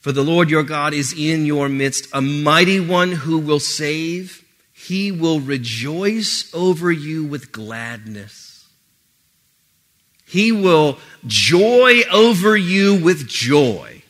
For 0.02 0.12
the 0.12 0.24
Lord 0.24 0.50
your 0.50 0.64
God 0.64 0.94
is 0.94 1.14
in 1.16 1.46
your 1.46 1.70
midst, 1.70 2.08
a 2.12 2.22
mighty 2.22 2.80
one 2.80 3.12
who 3.12 3.38
will 3.38 3.60
save. 3.60 4.44
He 4.74 5.12
will 5.12 5.40
rejoice 5.40 6.52
over 6.56 6.92
you 6.92 7.24
with 7.24 7.52
gladness. 7.52 8.68
He 10.26 10.52
will 10.52 10.98
joy 11.28 12.02
over 12.12 12.58
you 12.58 12.96
with 13.04 13.28
joy. 13.28 14.02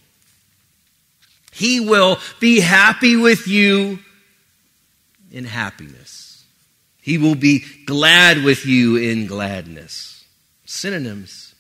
He 1.51 1.81
will 1.81 2.19
be 2.39 2.61
happy 2.61 3.17
with 3.17 3.47
you 3.47 3.99
in 5.29 5.43
happiness. 5.43 6.45
He 7.01 7.17
will 7.17 7.35
be 7.35 7.65
glad 7.85 8.43
with 8.43 8.65
you 8.65 8.95
in 8.95 9.27
gladness. 9.27 10.23
Synonyms. 10.65 11.53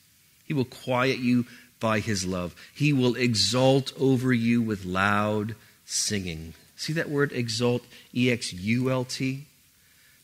He 0.45 0.53
will 0.53 0.65
quiet 0.65 1.19
you 1.19 1.45
by 1.81 1.99
his 1.99 2.25
love. 2.25 2.55
He 2.73 2.93
will 2.93 3.17
exult 3.17 3.91
over 3.99 4.31
you 4.31 4.61
with 4.61 4.85
loud 4.85 5.55
singing. 5.83 6.53
See 6.77 6.93
that 6.93 7.09
word 7.09 7.33
exult? 7.33 7.83
E 8.15 8.31
X 8.31 8.53
U 8.53 8.89
L 8.89 9.03
T? 9.03 9.45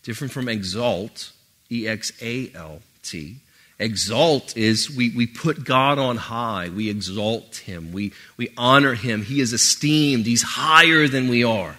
Different 0.03 0.31
from 0.31 0.47
exalt, 0.47 1.33
E 1.69 1.85
X 1.85 2.13
A 2.21 2.49
L 2.55 2.79
T. 3.03 3.39
Exalt 3.79 4.57
is 4.57 4.89
we, 4.89 5.11
we 5.11 5.27
put 5.27 5.63
God 5.63 5.99
on 5.99 6.15
high. 6.15 6.69
We 6.69 6.89
exalt 6.89 7.57
him. 7.57 7.91
We, 7.91 8.11
we 8.35 8.49
honor 8.57 8.95
him. 8.95 9.21
He 9.21 9.39
is 9.39 9.53
esteemed. 9.53 10.25
He's 10.25 10.41
higher 10.41 11.07
than 11.07 11.27
we 11.27 11.43
are. 11.43 11.77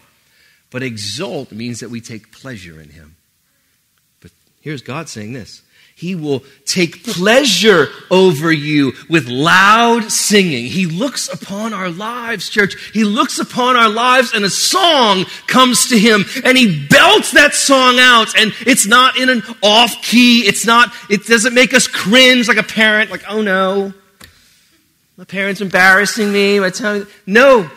But 0.70 0.82
exalt 0.82 1.50
means 1.50 1.80
that 1.80 1.90
we 1.90 2.00
take 2.00 2.30
pleasure 2.30 2.80
in 2.80 2.90
him. 2.90 3.16
But 4.20 4.30
here's 4.60 4.82
God 4.82 5.08
saying 5.08 5.32
this 5.32 5.62
he 5.98 6.14
will 6.14 6.44
take 6.64 7.02
pleasure 7.02 7.88
over 8.08 8.52
you 8.52 8.92
with 9.10 9.26
loud 9.26 10.12
singing. 10.12 10.66
He 10.66 10.86
looks 10.86 11.28
upon 11.28 11.74
our 11.74 11.90
lives, 11.90 12.48
church. 12.48 12.76
He 12.94 13.02
looks 13.02 13.40
upon 13.40 13.74
our 13.74 13.88
lives 13.88 14.32
and 14.32 14.44
a 14.44 14.50
song 14.50 15.24
comes 15.48 15.88
to 15.88 15.98
him 15.98 16.24
and 16.44 16.56
he 16.56 16.86
belts 16.86 17.32
that 17.32 17.52
song 17.52 17.98
out 17.98 18.38
and 18.38 18.54
it's 18.60 18.86
not 18.86 19.18
in 19.18 19.28
an 19.28 19.42
off 19.60 20.00
key. 20.00 20.46
It's 20.46 20.64
not, 20.64 20.92
it 21.10 21.26
doesn't 21.26 21.52
make 21.52 21.74
us 21.74 21.88
cringe 21.88 22.46
like 22.46 22.58
a 22.58 22.62
parent, 22.62 23.10
like, 23.10 23.24
oh 23.28 23.42
no, 23.42 23.92
my 25.16 25.24
parent's 25.24 25.60
embarrassing 25.60 26.32
me. 26.32 26.60
My 26.60 26.70
telling 26.70 27.08
no, 27.26 27.68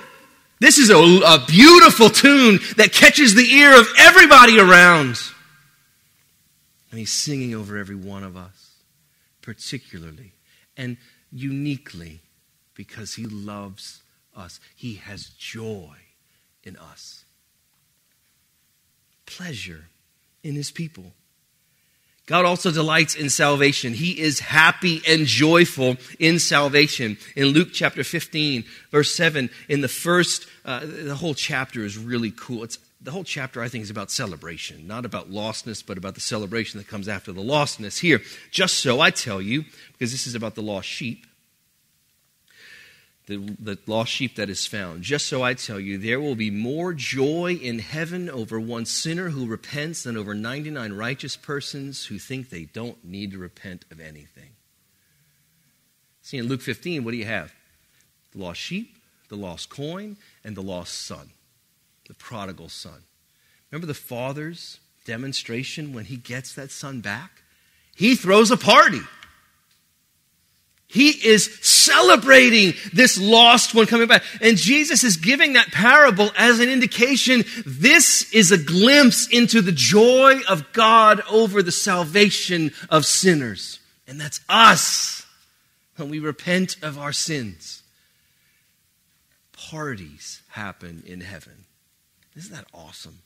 this 0.60 0.78
is 0.78 0.92
a, 0.92 0.96
a 0.96 1.44
beautiful 1.48 2.12
tune 2.12 2.60
that 2.78 2.92
catches 2.94 3.34
the 3.34 3.52
ear 3.52 3.80
of 3.80 3.88
everybody 3.98 4.60
around. 4.60 5.20
And 6.92 7.00
He's 7.00 7.12
singing 7.12 7.56
over 7.56 7.78
every 7.78 7.96
one 7.96 8.24
of 8.24 8.38
us, 8.38 8.76
particularly 9.42 10.34
and 10.78 10.98
uniquely 11.32 12.20
because 12.76 13.16
He 13.16 13.26
loves 13.26 14.04
us. 14.36 14.60
He 14.76 14.96
has 14.96 15.30
joy 15.30 15.96
in 16.64 16.76
us, 16.78 17.24
pleasure 19.26 19.86
in 20.44 20.56
His 20.56 20.70
people. 20.70 21.14
God 22.28 22.46
also 22.46 22.72
delights 22.72 23.16
in 23.16 23.30
salvation. 23.30 23.94
He 23.94 24.20
is 24.20 24.40
happy 24.40 25.02
and 25.08 25.26
joyful 25.26 25.98
in 26.20 26.40
salvation. 26.40 27.18
In 27.36 27.48
Luke 27.48 27.70
chapter 27.74 28.04
15, 28.04 28.64
verse 28.90 29.14
7, 29.14 29.50
in 29.68 29.82
the 29.82 29.90
first, 29.90 30.46
uh, 30.64 30.82
the 30.86 31.16
whole 31.16 31.34
chapter 31.34 31.84
is 31.84 31.98
really 31.98 32.32
cool. 32.32 32.64
It's 32.64 32.78
the 33.04 33.12
whole 33.12 33.24
chapter, 33.24 33.62
I 33.62 33.68
think, 33.68 33.84
is 33.84 33.90
about 33.90 34.12
celebration, 34.12 34.86
not 34.88 35.06
about 35.06 35.32
lostness, 35.32 35.84
but 35.86 35.98
about 35.98 36.16
the 36.16 36.22
celebration 36.22 36.78
that 36.78 36.88
comes 36.88 37.08
after 37.08 37.32
the 37.32 37.42
lostness. 37.42 38.00
Here, 38.00 38.22
just 38.52 38.78
so 38.78 39.00
I 39.00 39.10
tell 39.10 39.42
you, 39.42 39.66
because 39.94 40.12
this 40.12 40.28
is 40.28 40.36
about 40.36 40.56
the 40.56 40.62
lost 40.62 40.88
sheep, 40.88 41.26
the, 43.26 43.38
the 43.60 43.78
lost 43.88 44.12
sheep 44.12 44.36
that 44.36 44.50
is 44.50 44.68
found. 44.68 45.04
Just 45.04 45.28
so 45.28 45.42
I 45.42 45.54
tell 45.54 45.80
you, 45.80 45.98
there 45.98 46.20
will 46.20 46.36
be 46.36 46.52
more 46.52 46.94
joy 46.94 47.58
in 47.62 47.80
heaven 47.80 48.30
over 48.30 48.60
one 48.60 48.86
sinner 48.86 49.30
who 49.30 49.46
repents 49.46 50.04
than 50.04 50.18
over 50.18 50.34
99 50.34 50.94
righteous 50.94 51.36
persons 51.36 52.06
who 52.06 52.20
think 52.20 52.50
they 52.50 52.66
don't 52.66 53.04
need 53.04 53.32
to 53.32 53.38
repent 53.38 53.86
of 53.90 54.00
anything. 54.00 54.50
See, 56.22 56.38
in 56.38 56.48
Luke 56.48 56.62
15, 56.62 57.04
what 57.04 57.12
do 57.12 57.18
you 57.18 57.26
have? 57.26 57.54
The 58.32 58.40
lost 58.40 58.60
sheep, 58.60 58.98
the 59.30 59.38
lost 59.38 59.70
coin, 59.70 60.18
and 60.44 60.56
the 60.56 60.62
lost 60.62 60.94
son 60.94 61.32
the 62.08 62.14
prodigal 62.14 62.70
son. 62.70 63.04
Remember 63.70 63.88
the 63.88 63.94
father's 63.94 64.80
demonstration 65.06 65.94
when 65.94 66.06
he 66.06 66.18
gets 66.18 66.54
that 66.56 66.72
son 66.72 67.02
back? 67.02 67.44
He 67.96 68.16
throws 68.16 68.52
a 68.52 68.58
party. 68.58 69.02
He 70.88 71.12
is 71.26 71.58
celebrating 71.62 72.74
this 72.92 73.18
lost 73.18 73.74
one 73.74 73.86
coming 73.86 74.10
back. 74.10 74.24
And 74.42 74.58
Jesus 74.58 75.06
is 75.06 75.16
giving 75.16 75.54
that 75.54 75.72
parable 75.72 76.32
as 76.38 76.60
an 76.60 76.68
indication 76.68 77.46
this 77.66 78.30
is 78.34 78.52
a 78.52 78.58
glimpse 78.58 79.28
into 79.28 79.62
the 79.62 79.72
joy 79.72 80.42
of 80.50 80.74
God 80.74 81.22
over 81.30 81.64
the 81.64 81.72
salvation 81.72 82.74
of 82.90 83.06
sinners. 83.06 83.80
And 84.06 84.20
that's 84.20 84.42
us 84.50 85.26
when 85.96 86.10
we 86.10 86.20
repent 86.20 86.76
of 86.82 86.98
our 86.98 87.14
sins. 87.14 87.84
Parties 89.54 90.42
happen 90.50 91.04
in 91.06 91.22
heaven. 91.22 91.66
Isn't 92.42 92.56
that 92.56 92.66
awesome? 92.74 93.20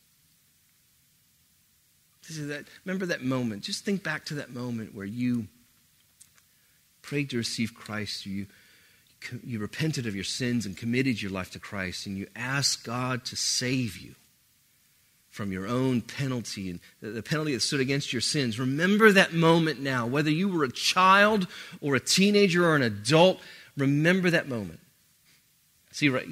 That, 2.30 2.66
remember 2.84 3.06
that 3.06 3.24
moment. 3.24 3.64
Just 3.64 3.86
think 3.86 4.04
back 4.04 4.26
to 4.26 4.34
that 4.36 4.54
moment 4.54 4.94
where 4.94 5.06
you 5.06 5.48
prayed 7.02 7.30
to 7.30 7.38
receive 7.38 7.74
Christ. 7.74 8.26
You, 8.26 8.48
you 9.42 9.60
repented 9.60 10.06
of 10.06 10.16
your 10.16 10.26
sins 10.26 10.66
and 10.66 10.76
committed 10.76 11.22
your 11.22 11.32
life 11.32 11.52
to 11.52 11.60
Christ, 11.60 12.08
and 12.08 12.18
you 12.18 12.28
asked 12.36 12.84
God 12.84 13.24
to 13.26 13.38
save 13.38 13.98
you 13.98 14.16
from 15.30 15.54
your 15.54 15.66
own 15.66 16.02
penalty 16.02 16.70
and 16.70 16.80
the 17.02 17.24
penalty 17.24 17.54
that 17.54 17.62
stood 17.62 17.80
against 17.80 18.12
your 18.12 18.22
sins. 18.22 18.60
Remember 18.60 19.14
that 19.14 19.34
moment 19.34 19.80
now, 19.80 20.06
whether 20.06 20.30
you 20.30 20.50
were 20.50 20.66
a 20.66 20.72
child 20.72 21.48
or 21.80 21.96
a 21.96 22.02
teenager 22.02 22.66
or 22.66 22.76
an 22.76 22.82
adult, 22.82 23.40
remember 23.78 24.30
that 24.30 24.50
moment. 24.50 24.80
See, 25.92 26.10
right, 26.10 26.28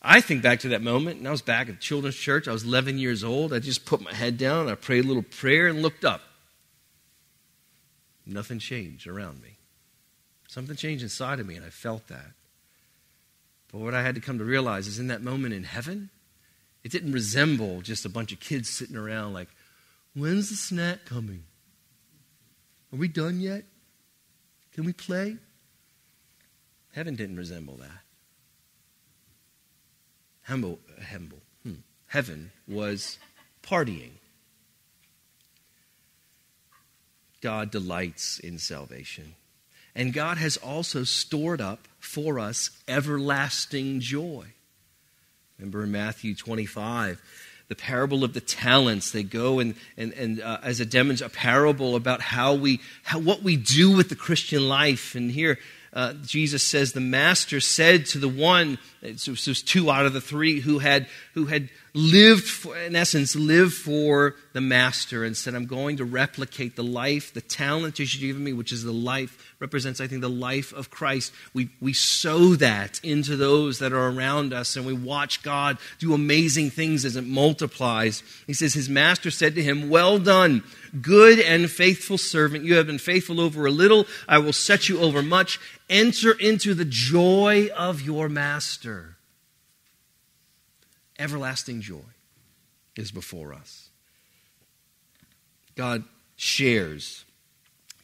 I 0.00 0.20
think 0.20 0.42
back 0.42 0.60
to 0.60 0.68
that 0.68 0.82
moment, 0.82 1.18
and 1.18 1.26
I 1.26 1.30
was 1.30 1.42
back 1.42 1.68
at 1.68 1.80
children's 1.80 2.16
church. 2.16 2.46
I 2.46 2.52
was 2.52 2.64
11 2.64 2.98
years 2.98 3.24
old. 3.24 3.52
I 3.52 3.58
just 3.58 3.84
put 3.84 4.00
my 4.00 4.14
head 4.14 4.38
down, 4.38 4.68
I 4.68 4.74
prayed 4.74 5.04
a 5.04 5.08
little 5.08 5.22
prayer, 5.22 5.66
and 5.66 5.82
looked 5.82 6.04
up. 6.04 6.20
Nothing 8.24 8.58
changed 8.58 9.06
around 9.06 9.42
me. 9.42 9.56
Something 10.48 10.76
changed 10.76 11.02
inside 11.02 11.40
of 11.40 11.46
me, 11.46 11.56
and 11.56 11.64
I 11.64 11.70
felt 11.70 12.06
that. 12.08 12.32
But 13.72 13.78
what 13.78 13.94
I 13.94 14.02
had 14.02 14.14
to 14.14 14.20
come 14.20 14.38
to 14.38 14.44
realize 14.44 14.86
is 14.86 14.98
in 14.98 15.08
that 15.08 15.22
moment 15.22 15.52
in 15.52 15.64
heaven, 15.64 16.10
it 16.84 16.92
didn't 16.92 17.12
resemble 17.12 17.82
just 17.82 18.04
a 18.04 18.08
bunch 18.08 18.32
of 18.32 18.40
kids 18.40 18.68
sitting 18.68 18.96
around 18.96 19.34
like, 19.34 19.48
when's 20.14 20.48
the 20.50 20.56
snack 20.56 21.04
coming? 21.04 21.42
Are 22.92 22.96
we 22.96 23.08
done 23.08 23.40
yet? 23.40 23.64
Can 24.72 24.84
we 24.84 24.92
play? 24.92 25.36
Heaven 26.92 27.14
didn't 27.14 27.36
resemble 27.36 27.76
that. 27.76 28.07
Humble. 30.48 30.78
Hmm. 31.62 31.74
Heaven 32.06 32.52
was 32.66 33.18
partying. 33.62 34.12
God 37.40 37.70
delights 37.70 38.38
in 38.38 38.58
salvation. 38.58 39.34
And 39.94 40.12
God 40.12 40.38
has 40.38 40.56
also 40.56 41.04
stored 41.04 41.60
up 41.60 41.86
for 41.98 42.38
us 42.38 42.70
everlasting 42.86 44.00
joy. 44.00 44.46
Remember 45.58 45.84
in 45.84 45.92
Matthew 45.92 46.34
25, 46.34 47.20
the 47.68 47.74
parable 47.74 48.24
of 48.24 48.32
the 48.32 48.40
talents. 48.40 49.10
They 49.10 49.22
go 49.22 49.58
and, 49.58 49.74
and, 49.96 50.12
and 50.14 50.40
uh, 50.40 50.58
as 50.62 50.80
a 50.80 50.86
demonstration, 50.86 51.32
a 51.32 51.36
parable 51.36 51.96
about 51.96 52.20
how 52.20 52.54
we, 52.54 52.80
how, 53.02 53.18
what 53.18 53.42
we 53.42 53.56
do 53.56 53.94
with 53.94 54.08
the 54.08 54.16
Christian 54.16 54.68
life. 54.68 55.14
And 55.14 55.30
here, 55.30 55.58
uh, 55.92 56.14
Jesus 56.24 56.62
says, 56.62 56.92
the 56.92 57.00
master 57.00 57.60
said 57.60 58.06
to 58.06 58.18
the 58.18 58.28
one, 58.28 58.78
so 59.16 59.32
it 59.32 59.46
was 59.46 59.62
two 59.62 59.90
out 59.90 60.06
of 60.06 60.12
the 60.12 60.20
three 60.20 60.60
who 60.60 60.78
had, 60.78 61.06
who 61.34 61.46
had 61.46 61.70
lived, 61.94 62.44
for, 62.44 62.76
in 62.76 62.94
essence, 62.94 63.34
lived 63.34 63.74
for 63.74 64.34
the 64.52 64.60
master 64.60 65.24
and 65.24 65.36
said, 65.36 65.54
I'm 65.54 65.66
going 65.66 65.96
to 65.98 66.04
replicate 66.04 66.76
the 66.76 66.84
life, 66.84 67.32
the 67.32 67.40
talent 67.40 67.98
you 67.98 68.06
should 68.06 68.20
give 68.20 68.38
me, 68.38 68.52
which 68.52 68.72
is 68.72 68.84
the 68.84 68.92
life, 68.92 69.54
represents, 69.58 70.00
I 70.00 70.06
think, 70.06 70.20
the 70.20 70.28
life 70.28 70.72
of 70.72 70.90
Christ. 70.90 71.32
We, 71.54 71.70
we 71.80 71.92
sow 71.92 72.54
that 72.56 73.00
into 73.02 73.36
those 73.36 73.78
that 73.78 73.92
are 73.92 74.08
around 74.08 74.52
us 74.52 74.76
and 74.76 74.86
we 74.86 74.92
watch 74.92 75.42
God 75.42 75.78
do 75.98 76.14
amazing 76.14 76.70
things 76.70 77.04
as 77.04 77.16
it 77.16 77.24
multiplies. 77.24 78.22
He 78.46 78.54
says, 78.54 78.74
His 78.74 78.88
master 78.88 79.30
said 79.30 79.54
to 79.54 79.62
him, 79.62 79.88
Well 79.88 80.18
done, 80.18 80.62
good 81.00 81.40
and 81.40 81.70
faithful 81.70 82.18
servant. 82.18 82.64
You 82.64 82.76
have 82.76 82.86
been 82.86 82.98
faithful 82.98 83.40
over 83.40 83.66
a 83.66 83.70
little, 83.70 84.06
I 84.28 84.38
will 84.38 84.52
set 84.52 84.88
you 84.88 85.00
over 85.00 85.22
much. 85.22 85.58
Enter 85.90 86.32
into 86.32 86.74
the 86.74 86.84
joy 86.84 87.70
of 87.74 88.02
your 88.02 88.28
master 88.28 89.17
everlasting 91.18 91.80
joy 91.80 92.08
is 92.96 93.10
before 93.10 93.52
us. 93.52 93.88
God 95.74 96.04
shares 96.36 97.24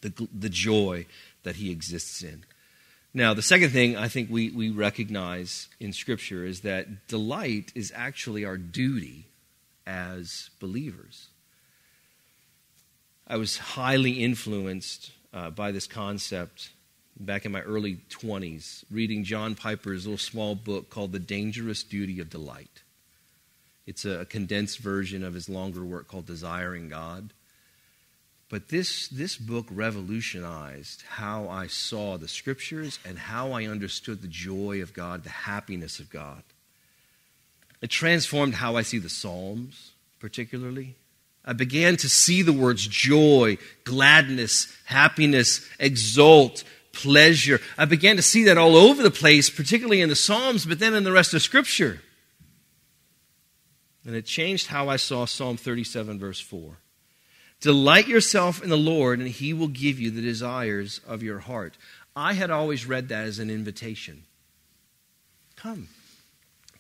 the, 0.01 0.29
the 0.33 0.49
joy 0.49 1.07
that 1.43 1.57
he 1.57 1.71
exists 1.71 2.23
in. 2.23 2.45
Now, 3.13 3.33
the 3.35 3.43
second 3.43 3.71
thing 3.71 3.97
I 3.97 4.09
think 4.09 4.31
we, 4.31 4.51
we 4.51 4.71
recognize 4.71 5.69
in 5.79 5.93
Scripture 5.93 6.45
is 6.45 6.61
that 6.61 7.07
delight 7.07 7.73
is 7.75 7.93
actually 7.95 8.45
our 8.45 8.57
duty 8.57 9.27
as 9.87 10.51
believers. 10.61 11.29
I 13.27 13.37
was 13.37 13.57
highly 13.57 14.23
influenced 14.23 15.13
uh, 15.33 15.51
by 15.51 15.73
this 15.73 15.87
concept 15.87 16.71
back 17.19 17.45
in 17.45 17.53
my 17.53 17.61
early 17.61 17.99
20s, 18.11 18.85
reading 18.91 19.25
John 19.25 19.55
Piper's 19.55 20.07
little 20.07 20.19
small 20.19 20.55
book 20.55 20.91
called 20.91 21.13
The 21.13 21.19
Dangerous 21.19 21.83
Duty 21.83 22.21
of 22.21 22.31
Delight. 22.31 22.84
It's 23.87 24.05
a 24.05 24.25
condensed 24.25 24.79
version 24.79 25.23
of 25.23 25.35
his 25.35 25.49
longer 25.49 25.85
work 25.85 26.09
called 26.09 26.27
Desiring 26.27 26.89
God. 26.89 27.31
But 28.49 28.69
this, 28.69 29.09
this 29.09 29.37
book 29.37 29.67
revolutionized 29.71 31.03
how 31.09 31.49
I 31.49 31.67
saw 31.67 32.17
the 32.17 32.29
scriptures 32.29 32.99
and 33.05 33.19
how 33.19 33.53
I 33.53 33.67
understood 33.67 34.23
the 34.23 34.29
joy 34.29 34.81
of 34.81 34.93
God, 34.93 35.25
the 35.25 35.31
happiness 35.31 35.99
of 35.99 36.09
God. 36.09 36.43
It 37.83 37.91
transformed 37.91 38.55
how 38.55 38.77
I 38.77 38.83
see 38.83 38.99
the 38.99 39.09
Psalms, 39.09 39.91
particularly. 40.21 40.95
I 41.45 41.53
began 41.53 41.97
to 41.99 42.09
see 42.09 42.43
the 42.43 42.53
words 42.53 42.87
joy, 42.87 43.59
gladness, 43.85 44.75
happiness, 44.87 45.69
exult, 45.79 46.65
pleasure. 46.93 47.61
I 47.77 47.85
began 47.85 48.17
to 48.17 48.23
see 48.23 48.45
that 48.45 48.57
all 48.57 48.77
over 48.77 49.03
the 49.03 49.11
place, 49.11 49.51
particularly 49.51 50.01
in 50.01 50.09
the 50.09 50.17
Psalms, 50.17 50.65
but 50.65 50.79
then 50.79 50.95
in 50.95 51.05
the 51.05 51.13
rest 51.13 51.35
of 51.35 51.43
Scripture. 51.43 52.01
And 54.05 54.15
it 54.15 54.27
changed 54.27 54.67
how 54.67 54.89
I 54.89 54.97
saw 54.97 55.25
Psalm 55.25 55.57
37, 55.57 56.19
verse 56.19 56.41
4. 56.41 56.79
Delight 57.61 58.07
yourself 58.07 58.63
in 58.63 58.69
the 58.69 58.77
Lord, 58.77 59.21
and 59.21 59.29
he 59.29 59.53
will 59.53 59.69
give 59.69 59.99
you 59.99 60.11
the 60.11 60.21
desires 60.21 61.01
of 61.07 61.23
your 61.23 61.39
heart. 61.39 61.79
I 62.15 62.35
had 62.35 62.51
always 62.51 62.87
read 62.87 63.09
that 63.09 63.25
as 63.25 63.39
an 63.39 63.51
invitation. 63.51 64.25
Come, 65.57 65.89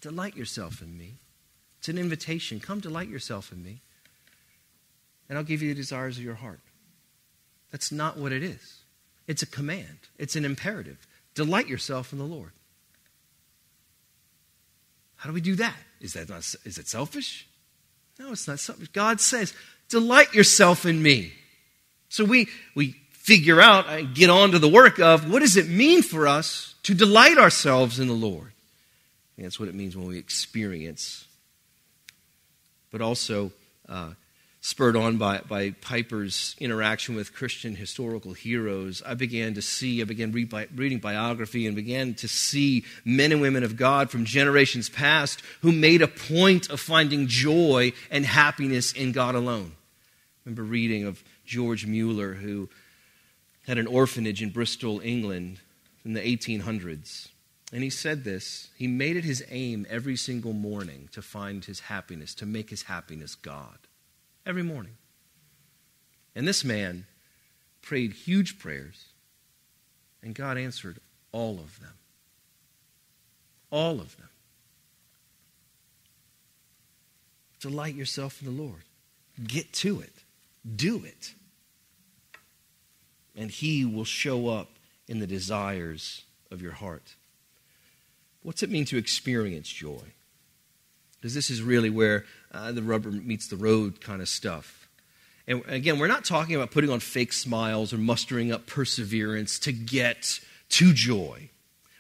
delight 0.00 0.36
yourself 0.36 0.82
in 0.82 0.98
me. 0.98 1.14
It's 1.78 1.88
an 1.88 1.98
invitation. 1.98 2.60
Come, 2.60 2.80
delight 2.80 3.08
yourself 3.08 3.50
in 3.50 3.62
me, 3.62 3.80
and 5.28 5.38
I'll 5.38 5.44
give 5.44 5.62
you 5.62 5.70
the 5.70 5.74
desires 5.74 6.18
of 6.18 6.24
your 6.24 6.34
heart. 6.34 6.60
That's 7.70 7.90
not 7.90 8.18
what 8.18 8.32
it 8.32 8.42
is. 8.42 8.82
It's 9.26 9.42
a 9.42 9.46
command, 9.46 9.98
it's 10.18 10.36
an 10.36 10.44
imperative. 10.44 11.06
Delight 11.34 11.66
yourself 11.66 12.12
in 12.12 12.18
the 12.18 12.24
Lord. 12.24 12.52
How 15.16 15.30
do 15.30 15.34
we 15.34 15.40
do 15.40 15.56
that? 15.56 15.76
Is 16.04 16.12
that 16.12 16.28
not, 16.28 16.40
is 16.66 16.76
it 16.76 16.86
selfish? 16.86 17.48
No, 18.18 18.32
it's 18.32 18.46
not 18.46 18.60
selfish. 18.60 18.88
God 18.88 19.22
says, 19.22 19.54
delight 19.88 20.34
yourself 20.34 20.84
in 20.84 21.02
me. 21.02 21.32
So 22.10 22.26
we, 22.26 22.48
we 22.74 22.92
figure 23.12 23.58
out 23.58 23.88
and 23.88 24.14
get 24.14 24.28
on 24.28 24.50
to 24.50 24.58
the 24.58 24.68
work 24.68 25.00
of 25.00 25.32
what 25.32 25.40
does 25.40 25.56
it 25.56 25.66
mean 25.66 26.02
for 26.02 26.28
us 26.28 26.74
to 26.82 26.92
delight 26.94 27.38
ourselves 27.38 27.98
in 27.98 28.06
the 28.06 28.12
Lord? 28.12 28.52
And 29.38 29.46
that's 29.46 29.58
what 29.58 29.70
it 29.70 29.74
means 29.74 29.96
when 29.96 30.06
we 30.06 30.18
experience. 30.18 31.26
But 32.92 33.00
also, 33.00 33.50
uh, 33.88 34.10
spurred 34.64 34.96
on 34.96 35.18
by, 35.18 35.40
by 35.46 35.72
Piper's 35.82 36.56
interaction 36.58 37.14
with 37.14 37.34
Christian 37.34 37.76
historical 37.76 38.32
heroes, 38.32 39.02
I 39.04 39.12
began 39.12 39.52
to 39.54 39.62
see, 39.62 40.00
I 40.00 40.04
began 40.04 40.32
read 40.32 40.54
reading 40.74 41.00
biography 41.00 41.66
and 41.66 41.76
began 41.76 42.14
to 42.14 42.28
see 42.28 42.86
men 43.04 43.30
and 43.30 43.42
women 43.42 43.62
of 43.62 43.76
God 43.76 44.10
from 44.10 44.24
generations 44.24 44.88
past 44.88 45.42
who 45.60 45.70
made 45.70 46.00
a 46.00 46.08
point 46.08 46.70
of 46.70 46.80
finding 46.80 47.26
joy 47.26 47.92
and 48.10 48.24
happiness 48.24 48.94
in 48.94 49.12
God 49.12 49.34
alone. 49.34 49.72
I 49.74 50.40
remember 50.46 50.62
reading 50.62 51.04
of 51.04 51.22
George 51.44 51.84
Mueller, 51.84 52.32
who 52.32 52.70
had 53.66 53.76
an 53.76 53.86
orphanage 53.86 54.42
in 54.42 54.48
Bristol, 54.48 54.98
England 55.04 55.60
in 56.06 56.14
the 56.14 56.22
1800s. 56.22 57.28
And 57.70 57.82
he 57.82 57.90
said 57.90 58.24
this 58.24 58.70
he 58.78 58.86
made 58.86 59.18
it 59.18 59.24
his 59.24 59.44
aim 59.50 59.86
every 59.90 60.16
single 60.16 60.54
morning 60.54 61.10
to 61.12 61.20
find 61.20 61.66
his 61.66 61.80
happiness, 61.80 62.34
to 62.36 62.46
make 62.46 62.70
his 62.70 62.84
happiness 62.84 63.34
God 63.34 63.76
every 64.46 64.62
morning. 64.62 64.96
And 66.34 66.46
this 66.46 66.64
man 66.64 67.06
prayed 67.82 68.12
huge 68.12 68.58
prayers, 68.58 69.04
and 70.22 70.34
God 70.34 70.58
answered 70.58 70.98
all 71.32 71.54
of 71.54 71.80
them. 71.80 71.92
All 73.70 74.00
of 74.00 74.16
them. 74.16 74.28
Delight 77.60 77.94
yourself 77.94 78.40
in 78.42 78.46
the 78.46 78.62
Lord. 78.62 78.82
Get 79.46 79.72
to 79.74 80.00
it. 80.00 80.12
Do 80.76 81.04
it. 81.04 81.34
And 83.36 83.50
He 83.50 83.84
will 83.84 84.04
show 84.04 84.48
up 84.48 84.70
in 85.08 85.18
the 85.18 85.26
desires 85.26 86.22
of 86.50 86.62
your 86.62 86.72
heart. 86.72 87.14
What's 88.42 88.62
it 88.62 88.70
mean 88.70 88.84
to 88.86 88.98
experience 88.98 89.68
joy? 89.68 90.12
because 91.24 91.32
this 91.32 91.48
is 91.48 91.62
really 91.62 91.88
where 91.88 92.26
uh, 92.54 92.72
the 92.72 92.82
rubber 92.82 93.10
meets 93.10 93.48
the 93.48 93.56
road 93.56 94.00
kind 94.00 94.22
of 94.22 94.28
stuff. 94.28 94.88
And 95.46 95.62
again, 95.66 95.98
we're 95.98 96.06
not 96.06 96.24
talking 96.24 96.54
about 96.54 96.70
putting 96.70 96.90
on 96.90 97.00
fake 97.00 97.32
smiles 97.32 97.92
or 97.92 97.98
mustering 97.98 98.50
up 98.50 98.66
perseverance 98.66 99.58
to 99.60 99.72
get 99.72 100.40
to 100.70 100.94
joy. 100.94 101.50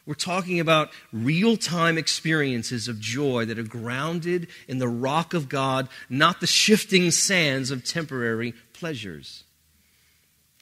We're 0.06 0.14
talking 0.14 0.60
about 0.60 0.90
real 1.12 1.56
time 1.56 1.98
experiences 1.98 2.88
of 2.88 3.00
joy 3.00 3.46
that 3.46 3.58
are 3.58 3.62
grounded 3.62 4.48
in 4.68 4.78
the 4.78 4.88
rock 4.88 5.34
of 5.34 5.48
God, 5.48 5.88
not 6.08 6.40
the 6.40 6.46
shifting 6.46 7.10
sands 7.10 7.70
of 7.70 7.84
temporary 7.84 8.54
pleasures. 8.72 9.44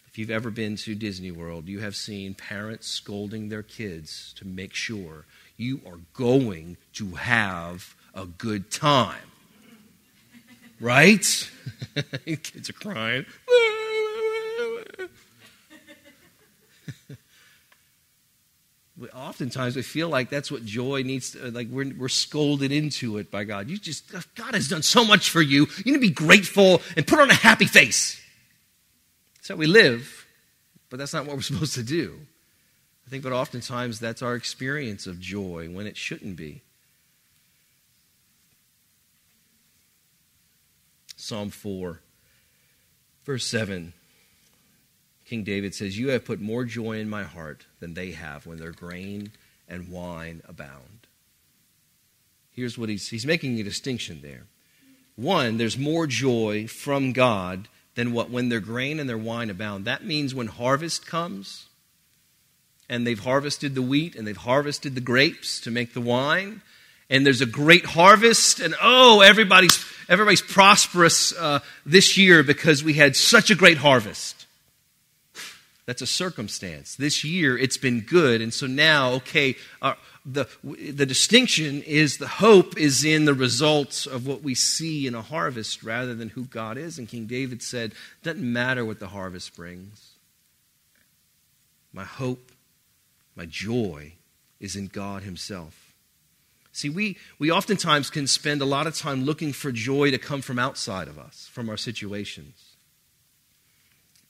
If 0.06 0.18
you've 0.18 0.30
ever 0.30 0.50
been 0.50 0.76
to 0.76 0.94
Disney 0.94 1.30
World, 1.30 1.68
you 1.68 1.80
have 1.80 1.96
seen 1.96 2.34
parents 2.34 2.86
scolding 2.86 3.48
their 3.48 3.62
kids 3.62 4.34
to 4.36 4.46
make 4.46 4.74
sure 4.74 5.24
you 5.56 5.80
are 5.86 6.00
going 6.14 6.76
to 6.94 7.12
have 7.12 7.96
a 8.14 8.26
good 8.26 8.70
time. 8.70 9.31
Right? 10.82 11.50
Kids 12.26 12.68
are 12.68 12.72
crying. 12.72 13.24
we, 18.98 19.08
Oftentimes 19.10 19.76
we 19.76 19.82
feel 19.82 20.08
like 20.08 20.28
that's 20.28 20.50
what 20.50 20.64
joy 20.64 21.02
needs 21.02 21.30
to, 21.32 21.52
like 21.52 21.68
we're, 21.68 21.92
we're 21.96 22.08
scolded 22.08 22.72
into 22.72 23.18
it 23.18 23.30
by 23.30 23.44
God. 23.44 23.70
You 23.70 23.78
just, 23.78 24.10
God 24.34 24.54
has 24.54 24.68
done 24.68 24.82
so 24.82 25.04
much 25.04 25.30
for 25.30 25.40
you. 25.40 25.68
You 25.84 25.92
need 25.92 25.98
to 25.98 26.00
be 26.00 26.10
grateful 26.10 26.82
and 26.96 27.06
put 27.06 27.20
on 27.20 27.30
a 27.30 27.34
happy 27.34 27.66
face. 27.66 28.20
That's 29.36 29.50
how 29.50 29.54
we 29.54 29.68
live, 29.68 30.26
but 30.90 30.98
that's 30.98 31.14
not 31.14 31.26
what 31.26 31.36
we're 31.36 31.42
supposed 31.52 31.76
to 31.76 31.84
do. 31.84 32.18
I 33.06 33.10
think, 33.10 33.22
but 33.22 33.32
oftentimes 33.32 34.00
that's 34.00 34.20
our 34.20 34.34
experience 34.34 35.06
of 35.06 35.20
joy 35.20 35.68
when 35.70 35.86
it 35.86 35.96
shouldn't 35.96 36.34
be. 36.34 36.62
Psalm 41.22 41.50
4, 41.50 42.00
verse 43.24 43.46
7. 43.46 43.92
King 45.24 45.44
David 45.44 45.72
says, 45.72 45.96
You 45.96 46.08
have 46.08 46.24
put 46.24 46.40
more 46.40 46.64
joy 46.64 46.98
in 46.98 47.08
my 47.08 47.22
heart 47.22 47.64
than 47.78 47.94
they 47.94 48.10
have 48.10 48.44
when 48.44 48.58
their 48.58 48.72
grain 48.72 49.30
and 49.68 49.88
wine 49.88 50.42
abound. 50.48 51.06
Here's 52.50 52.76
what 52.76 52.88
he's, 52.88 53.08
he's 53.08 53.24
making 53.24 53.60
a 53.60 53.62
distinction 53.62 54.18
there. 54.20 54.46
One, 55.14 55.58
there's 55.58 55.78
more 55.78 56.08
joy 56.08 56.66
from 56.66 57.12
God 57.12 57.68
than 57.94 58.12
what 58.12 58.30
when 58.30 58.48
their 58.48 58.58
grain 58.58 58.98
and 58.98 59.08
their 59.08 59.16
wine 59.16 59.48
abound. 59.48 59.84
That 59.84 60.04
means 60.04 60.34
when 60.34 60.48
harvest 60.48 61.06
comes 61.06 61.66
and 62.88 63.06
they've 63.06 63.16
harvested 63.16 63.76
the 63.76 63.82
wheat 63.82 64.16
and 64.16 64.26
they've 64.26 64.36
harvested 64.36 64.96
the 64.96 65.00
grapes 65.00 65.60
to 65.60 65.70
make 65.70 65.94
the 65.94 66.00
wine, 66.00 66.62
and 67.08 67.24
there's 67.24 67.40
a 67.40 67.46
great 67.46 67.84
harvest, 67.84 68.58
and 68.58 68.74
oh, 68.82 69.20
everybody's 69.20 69.91
everybody's 70.12 70.42
prosperous 70.42 71.34
uh, 71.36 71.60
this 71.86 72.18
year 72.18 72.42
because 72.42 72.84
we 72.84 72.92
had 72.92 73.16
such 73.16 73.50
a 73.50 73.54
great 73.54 73.78
harvest. 73.78 74.46
That's 75.86 76.02
a 76.02 76.06
circumstance. 76.06 76.94
This 76.94 77.24
year 77.24 77.56
it's 77.56 77.78
been 77.78 78.02
good, 78.02 78.42
and 78.42 78.52
so 78.52 78.66
now, 78.66 79.12
okay, 79.12 79.56
uh, 79.80 79.94
the, 80.24 80.46
the 80.62 81.06
distinction 81.06 81.82
is 81.82 82.18
the 82.18 82.28
hope 82.28 82.78
is 82.78 83.04
in 83.04 83.24
the 83.24 83.34
results 83.34 84.06
of 84.06 84.26
what 84.26 84.42
we 84.42 84.54
see 84.54 85.06
in 85.06 85.14
a 85.14 85.22
harvest 85.22 85.82
rather 85.82 86.14
than 86.14 86.28
who 86.28 86.44
God 86.44 86.76
is. 86.76 86.98
And 86.98 87.08
King 87.08 87.24
David 87.24 87.62
said, 87.62 87.92
doesn't 88.22 88.40
matter 88.40 88.84
what 88.84 89.00
the 89.00 89.08
harvest 89.08 89.56
brings. 89.56 90.10
My 91.92 92.04
hope, 92.04 92.52
my 93.34 93.46
joy 93.46 94.12
is 94.60 94.76
in 94.76 94.86
God 94.86 95.24
Himself. 95.24 95.81
See, 96.72 96.88
we, 96.88 97.18
we 97.38 97.50
oftentimes 97.50 98.08
can 98.08 98.26
spend 98.26 98.62
a 98.62 98.64
lot 98.64 98.86
of 98.86 98.96
time 98.96 99.24
looking 99.24 99.52
for 99.52 99.70
joy 99.70 100.10
to 100.10 100.18
come 100.18 100.40
from 100.40 100.58
outside 100.58 101.06
of 101.06 101.18
us, 101.18 101.48
from 101.52 101.68
our 101.68 101.76
situations, 101.76 102.76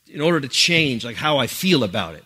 in 0.08 0.20
order 0.20 0.40
to 0.40 0.48
change 0.48 1.04
like 1.04 1.16
how 1.16 1.38
I 1.38 1.46
feel 1.46 1.84
about 1.84 2.16
it. 2.16 2.24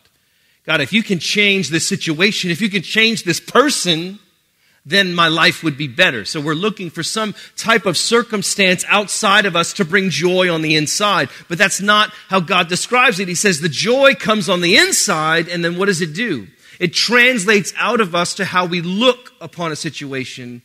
God, 0.64 0.80
if 0.80 0.92
you 0.92 1.02
can 1.02 1.18
change 1.18 1.68
this 1.68 1.86
situation, 1.86 2.50
if 2.50 2.62
you 2.62 2.70
can 2.70 2.82
change 2.82 3.24
this 3.24 3.38
person, 3.38 4.18
then 4.86 5.14
my 5.14 5.28
life 5.28 5.62
would 5.62 5.76
be 5.76 5.88
better. 5.88 6.24
So 6.24 6.40
we're 6.40 6.54
looking 6.54 6.90
for 6.90 7.02
some 7.02 7.34
type 7.56 7.86
of 7.86 7.96
circumstance 7.96 8.84
outside 8.88 9.44
of 9.44 9.54
us 9.54 9.74
to 9.74 9.84
bring 9.84 10.10
joy 10.10 10.52
on 10.52 10.62
the 10.62 10.76
inside. 10.76 11.28
But 11.48 11.58
that's 11.58 11.80
not 11.80 12.10
how 12.28 12.40
God 12.40 12.68
describes 12.68 13.20
it. 13.20 13.28
He 13.28 13.34
says 13.34 13.60
the 13.60 13.68
joy 13.68 14.14
comes 14.14 14.48
on 14.48 14.60
the 14.60 14.76
inside, 14.76 15.48
and 15.48 15.64
then 15.64 15.76
what 15.76 15.86
does 15.86 16.00
it 16.00 16.14
do? 16.14 16.46
It 16.78 16.92
translates 16.92 17.72
out 17.76 18.00
of 18.00 18.14
us 18.14 18.34
to 18.34 18.44
how 18.44 18.66
we 18.66 18.80
look 18.80 19.32
upon 19.40 19.72
a 19.72 19.76
situation. 19.76 20.62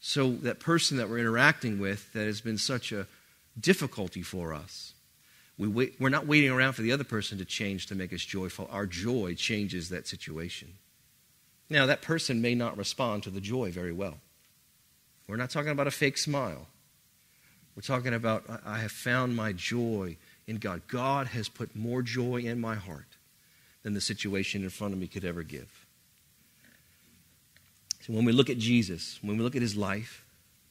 So 0.00 0.32
that 0.32 0.60
person 0.60 0.96
that 0.98 1.08
we're 1.08 1.18
interacting 1.18 1.78
with 1.78 2.12
that 2.12 2.26
has 2.26 2.40
been 2.40 2.58
such 2.58 2.92
a 2.92 3.06
difficulty 3.60 4.22
for 4.22 4.54
us 4.54 4.92
we 5.58 5.66
wait, 5.66 5.94
we're 5.98 6.08
not 6.08 6.26
waiting 6.26 6.50
around 6.50 6.74
for 6.74 6.82
the 6.82 6.92
other 6.92 7.04
person 7.04 7.38
to 7.38 7.44
change 7.44 7.86
to 7.86 7.94
make 7.96 8.12
us 8.12 8.22
joyful. 8.22 8.68
Our 8.70 8.86
joy 8.86 9.34
changes 9.34 9.88
that 9.88 10.06
situation. 10.06 10.74
Now, 11.68 11.86
that 11.86 12.00
person 12.00 12.40
may 12.40 12.54
not 12.54 12.78
respond 12.78 13.24
to 13.24 13.30
the 13.30 13.40
joy 13.40 13.72
very 13.72 13.92
well. 13.92 14.18
We're 15.26 15.36
not 15.36 15.50
talking 15.50 15.70
about 15.70 15.88
a 15.88 15.90
fake 15.90 16.16
smile. 16.16 16.68
We're 17.74 17.82
talking 17.82 18.14
about, 18.14 18.44
I 18.64 18.78
have 18.78 18.92
found 18.92 19.36
my 19.36 19.52
joy 19.52 20.16
in 20.46 20.56
God. 20.56 20.82
God 20.88 21.26
has 21.28 21.48
put 21.48 21.76
more 21.76 22.02
joy 22.02 22.36
in 22.36 22.60
my 22.60 22.76
heart 22.76 23.17
than 23.88 23.94
the 23.94 24.00
situation 24.02 24.64
in 24.64 24.68
front 24.68 24.92
of 24.92 25.00
me 25.00 25.06
could 25.06 25.24
ever 25.24 25.42
give. 25.42 25.86
So 28.02 28.12
when 28.12 28.26
we 28.26 28.32
look 28.32 28.50
at 28.50 28.58
Jesus, 28.58 29.18
when 29.22 29.38
we 29.38 29.42
look 29.42 29.56
at 29.56 29.62
his 29.62 29.78
life, 29.78 30.26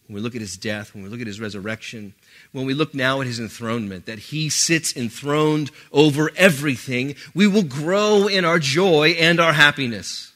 when 0.06 0.14
we 0.14 0.22
look 0.22 0.36
at 0.36 0.42
his 0.42 0.56
death, 0.56 0.94
when 0.94 1.02
we 1.04 1.10
look 1.10 1.20
at 1.20 1.26
his 1.26 1.40
resurrection, 1.40 2.14
when 2.52 2.68
we 2.68 2.76
look 2.76 2.94
now 2.94 3.20
at 3.22 3.26
his 3.26 3.40
enthronement, 3.40 4.06
that 4.06 4.20
he 4.20 4.50
sits 4.50 4.96
enthroned 4.96 5.72
over 5.92 6.30
everything, 6.36 7.16
we 7.34 7.48
will 7.48 7.64
grow 7.64 8.28
in 8.28 8.46
our 8.46 8.60
joy 8.60 9.16
and 9.20 9.40
our 9.40 9.54
happiness 9.54 10.32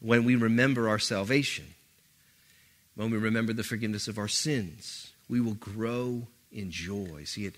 when 0.00 0.24
we 0.24 0.36
remember 0.36 0.90
our 0.90 0.98
salvation, 0.98 1.64
when 2.96 3.10
we 3.10 3.16
remember 3.16 3.54
the 3.54 3.64
forgiveness 3.64 4.08
of 4.08 4.18
our 4.18 4.28
sins. 4.28 5.10
We 5.26 5.40
will 5.40 5.54
grow 5.54 6.26
in 6.52 6.70
joy. 6.70 7.24
See, 7.24 7.46
it, 7.46 7.54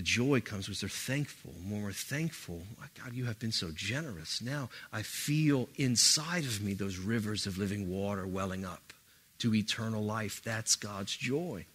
the 0.00 0.04
joy 0.04 0.40
comes 0.40 0.64
because 0.64 0.80
they're 0.80 0.88
thankful. 0.88 1.52
When 1.68 1.82
we're 1.82 1.92
thankful, 1.92 2.62
my 2.78 2.86
God, 2.98 3.12
you 3.12 3.26
have 3.26 3.38
been 3.38 3.52
so 3.52 3.70
generous. 3.74 4.40
Now 4.40 4.70
I 4.94 5.02
feel 5.02 5.68
inside 5.76 6.44
of 6.44 6.62
me 6.62 6.72
those 6.72 6.96
rivers 6.96 7.46
of 7.46 7.58
living 7.58 7.90
water 7.90 8.26
welling 8.26 8.64
up 8.64 8.94
to 9.40 9.54
eternal 9.54 10.02
life. 10.02 10.40
That's 10.42 10.74
God's 10.74 11.14
joy. 11.14 11.66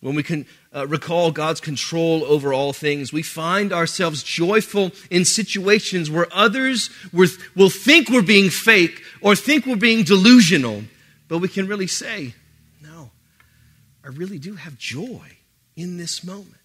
When 0.00 0.14
we 0.14 0.22
can 0.22 0.46
uh, 0.74 0.86
recall 0.86 1.30
God's 1.30 1.60
control 1.60 2.24
over 2.24 2.54
all 2.54 2.72
things, 2.72 3.12
we 3.12 3.22
find 3.22 3.70
ourselves 3.70 4.22
joyful 4.22 4.92
in 5.10 5.26
situations 5.26 6.10
where 6.10 6.26
others 6.32 6.88
will 7.12 7.68
think 7.68 8.08
we're 8.08 8.22
being 8.22 8.48
fake 8.48 9.02
or 9.20 9.36
think 9.36 9.66
we're 9.66 9.76
being 9.76 10.04
delusional. 10.04 10.84
But 11.28 11.40
we 11.40 11.48
can 11.48 11.66
really 11.68 11.86
say, 11.86 12.32
no, 12.80 13.10
I 14.02 14.08
really 14.08 14.38
do 14.38 14.54
have 14.54 14.78
joy 14.78 15.36
in 15.76 15.98
this 15.98 16.24
moment. 16.24 16.56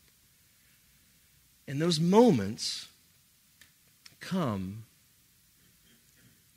And 1.68 1.82
those 1.82 2.00
moments 2.00 2.88
come 4.20 4.86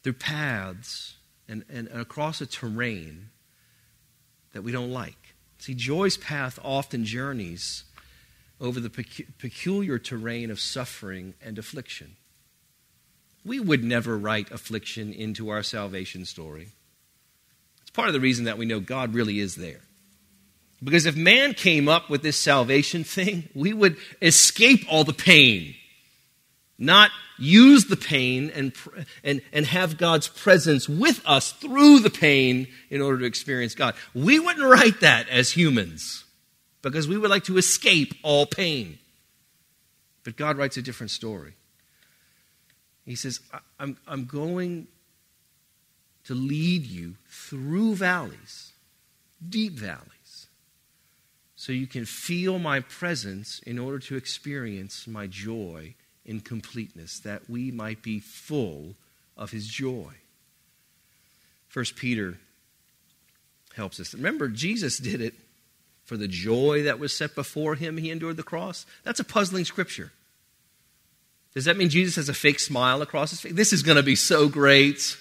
through 0.02 0.14
paths 0.14 1.16
and, 1.48 1.64
and, 1.68 1.88
across 1.88 2.40
a 2.40 2.46
terrain 2.46 3.30
that 4.52 4.62
we 4.62 4.72
don't 4.72 4.92
like. 4.92 5.34
See, 5.58 5.74
joy's 5.74 6.16
path 6.16 6.58
often 6.62 7.04
journeys 7.04 7.84
over 8.60 8.78
the 8.78 8.90
peculiar 8.90 9.98
terrain 9.98 10.50
of 10.50 10.60
suffering 10.60 11.34
and 11.42 11.58
affliction. 11.58 12.16
We 13.44 13.58
would 13.58 13.82
never 13.82 14.18
write 14.18 14.50
affliction 14.50 15.12
into 15.12 15.48
our 15.48 15.62
salvation 15.62 16.24
story. 16.24 16.68
It's 17.80 17.90
part 17.90 18.08
of 18.08 18.14
the 18.14 18.20
reason 18.20 18.44
that 18.44 18.58
we 18.58 18.66
know 18.66 18.80
God 18.80 19.14
really 19.14 19.38
is 19.40 19.56
there. 19.56 19.80
Because 20.82 21.06
if 21.06 21.16
man 21.16 21.52
came 21.54 21.88
up 21.88 22.08
with 22.08 22.22
this 22.22 22.38
salvation 22.38 23.04
thing, 23.04 23.48
we 23.54 23.72
would 23.72 23.96
escape 24.22 24.84
all 24.90 25.04
the 25.04 25.12
pain, 25.12 25.74
not 26.78 27.10
use 27.38 27.86
the 27.86 27.96
pain 27.96 28.50
and, 28.54 28.72
and, 29.22 29.42
and 29.52 29.66
have 29.66 29.98
God's 29.98 30.28
presence 30.28 30.88
with 30.88 31.22
us 31.26 31.52
through 31.52 32.00
the 32.00 32.10
pain 32.10 32.66
in 32.88 33.00
order 33.02 33.18
to 33.18 33.24
experience 33.26 33.74
God. 33.74 33.94
We 34.14 34.38
wouldn't 34.38 34.66
write 34.66 35.00
that 35.00 35.28
as 35.28 35.50
humans 35.50 36.24
because 36.82 37.08
we 37.08 37.18
would 37.18 37.30
like 37.30 37.44
to 37.44 37.58
escape 37.58 38.14
all 38.22 38.46
pain. 38.46 38.98
But 40.24 40.36
God 40.36 40.56
writes 40.56 40.76
a 40.76 40.82
different 40.82 41.10
story. 41.10 41.54
He 43.04 43.16
says, 43.16 43.40
I'm, 43.78 43.96
I'm 44.06 44.24
going 44.26 44.86
to 46.24 46.34
lead 46.34 46.86
you 46.86 47.16
through 47.28 47.96
valleys, 47.96 48.72
deep 49.46 49.72
valleys, 49.72 50.19
so 51.60 51.72
you 51.72 51.86
can 51.86 52.06
feel 52.06 52.58
my 52.58 52.80
presence 52.80 53.60
in 53.66 53.78
order 53.78 53.98
to 53.98 54.16
experience 54.16 55.06
my 55.06 55.26
joy 55.26 55.94
in 56.24 56.40
completeness, 56.40 57.18
that 57.18 57.50
we 57.50 57.70
might 57.70 58.00
be 58.00 58.18
full 58.18 58.94
of 59.36 59.50
his 59.50 59.68
joy. 59.68 60.14
First 61.68 61.96
Peter 61.96 62.38
helps 63.76 64.00
us. 64.00 64.14
Remember, 64.14 64.48
Jesus 64.48 64.96
did 64.96 65.20
it 65.20 65.34
for 66.06 66.16
the 66.16 66.28
joy 66.28 66.84
that 66.84 66.98
was 66.98 67.14
set 67.14 67.34
before 67.34 67.74
him. 67.74 67.98
He 67.98 68.10
endured 68.10 68.38
the 68.38 68.42
cross. 68.42 68.86
That's 69.04 69.20
a 69.20 69.24
puzzling 69.24 69.66
scripture. 69.66 70.12
Does 71.52 71.66
that 71.66 71.76
mean 71.76 71.90
Jesus 71.90 72.16
has 72.16 72.30
a 72.30 72.34
fake 72.34 72.58
smile 72.58 73.02
across 73.02 73.32
his 73.32 73.40
face? 73.42 73.52
This 73.52 73.74
is 73.74 73.82
going 73.82 73.98
to 73.98 74.02
be 74.02 74.16
so 74.16 74.48
great. 74.48 75.14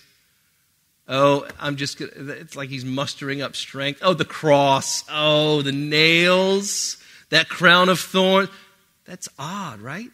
Oh, 1.11 1.47
I'm 1.59 1.75
just, 1.75 1.97
gonna, 1.97 2.11
it's 2.33 2.55
like 2.55 2.69
he's 2.69 2.85
mustering 2.85 3.41
up 3.41 3.55
strength. 3.55 3.99
Oh, 4.03 4.13
the 4.13 4.25
cross. 4.25 5.03
Oh, 5.11 5.63
the 5.63 5.71
nails. 5.71 6.97
That 7.29 7.49
crown 7.49 7.89
of 7.89 7.99
thorns. 7.99 8.49
That's 9.05 9.27
odd, 9.39 9.81
right? 9.81 10.11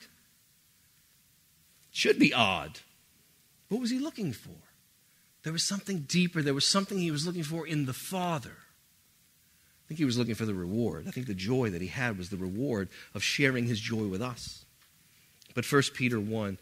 Should 1.92 2.18
be 2.18 2.34
odd. 2.34 2.80
What 3.68 3.82
was 3.82 3.92
he 3.92 4.00
looking 4.00 4.32
for? 4.32 4.56
There 5.44 5.52
was 5.52 5.64
something 5.64 6.06
deeper. 6.08 6.42
There 6.42 6.54
was 6.54 6.66
something 6.66 6.98
he 6.98 7.12
was 7.12 7.28
looking 7.28 7.44
for 7.44 7.68
in 7.68 7.86
the 7.86 7.94
Father. 7.94 8.56
I 9.86 9.88
think 9.88 9.98
he 9.98 10.06
was 10.06 10.18
looking 10.18 10.34
for 10.34 10.46
the 10.46 10.54
reward. 10.54 11.06
I 11.08 11.12
think 11.12 11.28
the 11.28 11.34
joy 11.34 11.70
that 11.70 11.82
he 11.82 11.88
had 11.88 12.18
was 12.18 12.30
the 12.30 12.38
reward 12.38 12.90
of 13.14 13.22
sharing 13.22 13.66
his 13.66 13.80
joy 13.80 14.08
with 14.08 14.22
us. 14.22 14.66
But 15.54 15.72
1 15.72 15.84
Peter 15.94 16.20
1, 16.20 16.58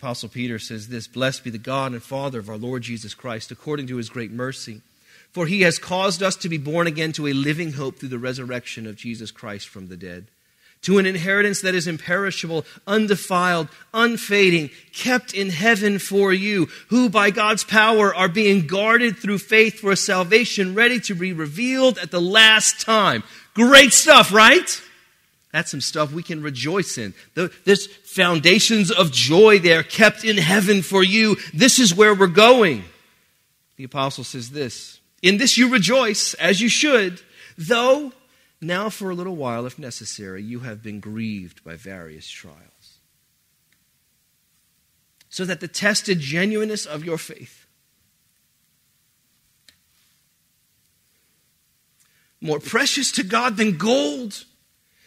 Apostle 0.00 0.28
Peter 0.28 0.58
says 0.58 0.88
this 0.88 1.06
Blessed 1.06 1.44
be 1.44 1.50
the 1.50 1.58
God 1.58 1.92
and 1.92 2.02
Father 2.02 2.38
of 2.38 2.48
our 2.48 2.56
Lord 2.56 2.82
Jesus 2.82 3.14
Christ, 3.14 3.50
according 3.50 3.86
to 3.88 3.96
his 3.96 4.08
great 4.08 4.30
mercy. 4.30 4.82
For 5.32 5.46
he 5.46 5.62
has 5.62 5.78
caused 5.78 6.22
us 6.22 6.36
to 6.36 6.48
be 6.48 6.56
born 6.56 6.86
again 6.86 7.12
to 7.12 7.26
a 7.26 7.32
living 7.32 7.72
hope 7.72 7.98
through 7.98 8.08
the 8.08 8.18
resurrection 8.18 8.86
of 8.86 8.96
Jesus 8.96 9.30
Christ 9.30 9.68
from 9.68 9.88
the 9.88 9.96
dead 9.96 10.26
to 10.86 10.98
an 10.98 11.06
inheritance 11.06 11.62
that 11.62 11.74
is 11.74 11.88
imperishable, 11.88 12.64
undefiled, 12.86 13.68
unfading, 13.92 14.70
kept 14.92 15.34
in 15.34 15.50
heaven 15.50 15.98
for 15.98 16.32
you, 16.32 16.68
who 16.90 17.08
by 17.08 17.30
God's 17.30 17.64
power 17.64 18.14
are 18.14 18.28
being 18.28 18.68
guarded 18.68 19.16
through 19.16 19.38
faith 19.38 19.80
for 19.80 19.90
a 19.90 19.96
salvation 19.96 20.76
ready 20.76 21.00
to 21.00 21.14
be 21.16 21.32
revealed 21.32 21.98
at 21.98 22.12
the 22.12 22.20
last 22.20 22.80
time. 22.80 23.24
Great 23.54 23.92
stuff, 23.92 24.32
right? 24.32 24.80
That's 25.56 25.70
some 25.70 25.80
stuff 25.80 26.12
we 26.12 26.22
can 26.22 26.42
rejoice 26.42 26.98
in. 26.98 27.14
There's 27.32 27.86
foundations 27.86 28.90
of 28.90 29.10
joy 29.10 29.58
there 29.58 29.82
kept 29.82 30.22
in 30.22 30.36
heaven 30.36 30.82
for 30.82 31.02
you. 31.02 31.38
This 31.54 31.78
is 31.78 31.94
where 31.94 32.14
we're 32.14 32.26
going. 32.26 32.84
The 33.76 33.84
apostle 33.84 34.22
says 34.22 34.50
this 34.50 35.00
In 35.22 35.38
this 35.38 35.56
you 35.56 35.70
rejoice, 35.70 36.34
as 36.34 36.60
you 36.60 36.68
should, 36.68 37.22
though 37.56 38.12
now 38.60 38.90
for 38.90 39.08
a 39.08 39.14
little 39.14 39.34
while, 39.34 39.64
if 39.64 39.78
necessary, 39.78 40.42
you 40.42 40.58
have 40.58 40.82
been 40.82 41.00
grieved 41.00 41.64
by 41.64 41.74
various 41.74 42.28
trials. 42.28 42.98
So 45.30 45.46
that 45.46 45.60
the 45.60 45.68
tested 45.68 46.20
genuineness 46.20 46.84
of 46.84 47.02
your 47.02 47.16
faith, 47.16 47.66
more 52.42 52.60
precious 52.60 53.10
to 53.12 53.22
God 53.22 53.56
than 53.56 53.78
gold, 53.78 54.44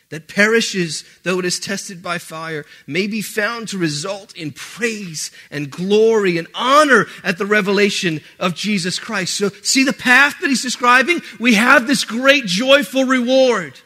that 0.09 0.27
perishes 0.27 1.03
though 1.23 1.39
it 1.39 1.45
is 1.45 1.59
tested 1.59 2.01
by 2.01 2.17
fire 2.17 2.65
may 2.87 3.07
be 3.07 3.21
found 3.21 3.67
to 3.67 3.77
result 3.77 4.35
in 4.35 4.51
praise 4.51 5.31
and 5.51 5.71
glory 5.71 6.37
and 6.37 6.47
honor 6.55 7.05
at 7.23 7.37
the 7.37 7.45
revelation 7.45 8.21
of 8.39 8.55
Jesus 8.55 8.99
Christ. 8.99 9.35
So, 9.35 9.49
see 9.61 9.83
the 9.83 9.93
path 9.93 10.39
that 10.41 10.49
he's 10.49 10.63
describing? 10.63 11.21
We 11.39 11.53
have 11.55 11.87
this 11.87 12.03
great 12.03 12.45
joyful 12.45 13.05
reward, 13.05 13.79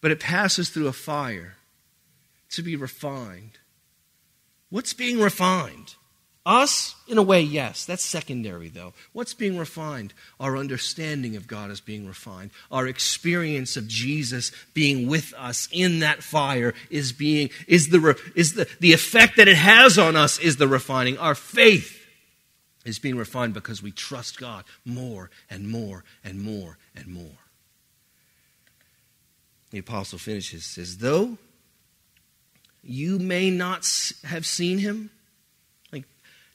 but 0.00 0.10
it 0.10 0.20
passes 0.20 0.70
through 0.70 0.88
a 0.88 0.92
fire 0.92 1.56
to 2.50 2.62
be 2.62 2.76
refined. 2.76 3.58
What's 4.70 4.94
being 4.94 5.20
refined? 5.20 5.96
Us, 6.50 6.96
in 7.06 7.16
a 7.16 7.22
way, 7.22 7.42
yes. 7.42 7.84
That's 7.84 8.02
secondary, 8.02 8.68
though. 8.68 8.92
What's 9.12 9.34
being 9.34 9.56
refined? 9.56 10.12
Our 10.40 10.56
understanding 10.56 11.36
of 11.36 11.46
God 11.46 11.70
is 11.70 11.80
being 11.80 12.08
refined. 12.08 12.50
Our 12.72 12.88
experience 12.88 13.76
of 13.76 13.86
Jesus 13.86 14.50
being 14.74 15.06
with 15.06 15.32
us 15.38 15.68
in 15.70 16.00
that 16.00 16.24
fire 16.24 16.74
is 16.90 17.12
being, 17.12 17.50
is 17.68 17.90
the, 17.90 18.20
is 18.34 18.54
the, 18.54 18.66
the 18.80 18.92
effect 18.92 19.36
that 19.36 19.46
it 19.46 19.58
has 19.58 19.96
on 19.96 20.16
us 20.16 20.40
is 20.40 20.56
the 20.56 20.66
refining. 20.66 21.16
Our 21.18 21.36
faith 21.36 22.04
is 22.84 22.98
being 22.98 23.16
refined 23.16 23.54
because 23.54 23.80
we 23.80 23.92
trust 23.92 24.40
God 24.40 24.64
more 24.84 25.30
and 25.48 25.68
more 25.68 26.02
and 26.24 26.42
more 26.42 26.78
and 26.96 27.06
more. 27.06 27.38
The 29.70 29.78
apostle 29.78 30.18
finishes, 30.18 30.64
says, 30.64 30.98
Though 30.98 31.38
you 32.82 33.20
may 33.20 33.52
not 33.52 33.86
have 34.24 34.44
seen 34.44 34.78
him, 34.78 35.10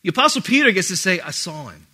the 0.06 0.12
Apostle 0.12 0.44
Peter 0.44 0.72
gets 0.72 0.89
to 0.89 0.96
say, 0.96 1.20
I 1.20 1.32
saw 1.32 1.70
him. 1.70 1.88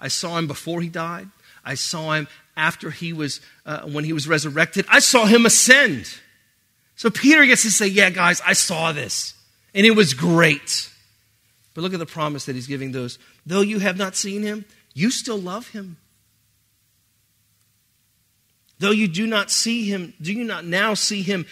I 0.00 0.08
saw 0.08 0.36
him 0.36 0.48
before 0.48 0.80
he 0.80 0.88
died. 0.88 1.28
I 1.64 1.74
saw 1.74 2.14
him 2.14 2.26
after 2.56 2.90
he 2.90 3.12
was, 3.12 3.40
uh, 3.64 3.82
when 3.82 4.02
he 4.02 4.12
was 4.12 4.26
resurrected. 4.26 4.84
I 4.88 4.98
saw 4.98 5.24
him 5.24 5.46
ascend. 5.46 6.12
So 6.96 7.08
Peter 7.08 7.46
gets 7.46 7.62
to 7.62 7.70
say, 7.70 7.86
Yeah, 7.86 8.10
guys, 8.10 8.42
I 8.44 8.52
saw 8.52 8.90
this. 8.90 9.34
And 9.76 9.86
it 9.86 9.92
was 9.92 10.12
great. 10.12 10.90
But 11.72 11.82
look 11.82 11.92
at 11.92 12.00
the 12.00 12.06
promise 12.06 12.46
that 12.46 12.56
he's 12.56 12.66
giving 12.66 12.90
those. 12.90 13.20
Though 13.46 13.60
you 13.60 13.78
have 13.78 13.96
not 13.96 14.16
seen 14.16 14.42
him, 14.42 14.64
you 14.92 15.12
still 15.12 15.38
love 15.38 15.68
him. 15.68 15.98
Though 18.80 18.90
you 18.90 19.06
do 19.06 19.24
not 19.24 19.52
see 19.52 19.88
him, 19.88 20.14
do 20.20 20.32
you 20.32 20.42
not 20.42 20.64
now 20.64 20.94
see 20.94 21.22
him? 21.22 21.46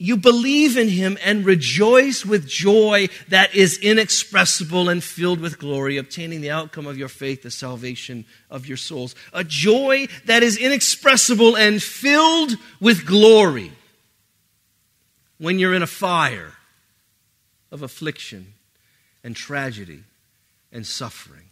You 0.00 0.16
believe 0.16 0.78
in 0.78 0.88
him 0.88 1.18
and 1.22 1.44
rejoice 1.44 2.24
with 2.24 2.48
joy 2.48 3.06
that 3.28 3.54
is 3.54 3.76
inexpressible 3.78 4.88
and 4.88 5.04
filled 5.04 5.40
with 5.40 5.58
glory, 5.58 5.98
obtaining 5.98 6.40
the 6.40 6.50
outcome 6.50 6.86
of 6.86 6.96
your 6.96 7.08
faith, 7.08 7.42
the 7.42 7.50
salvation 7.50 8.24
of 8.50 8.66
your 8.66 8.78
souls. 8.78 9.14
A 9.34 9.44
joy 9.44 10.08
that 10.24 10.42
is 10.42 10.56
inexpressible 10.56 11.54
and 11.54 11.82
filled 11.82 12.56
with 12.80 13.04
glory 13.04 13.72
when 15.36 15.58
you're 15.58 15.74
in 15.74 15.82
a 15.82 15.86
fire 15.86 16.54
of 17.70 17.82
affliction 17.82 18.54
and 19.22 19.36
tragedy 19.36 20.02
and 20.72 20.86
suffering. 20.86 21.50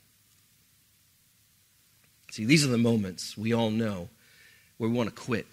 See, 2.30 2.46
these 2.46 2.64
are 2.64 2.70
the 2.70 2.78
moments 2.78 3.36
we 3.36 3.52
all 3.52 3.70
know 3.70 4.08
where 4.78 4.88
we 4.88 4.96
want 4.96 5.10
to 5.10 5.14
quit 5.14 5.46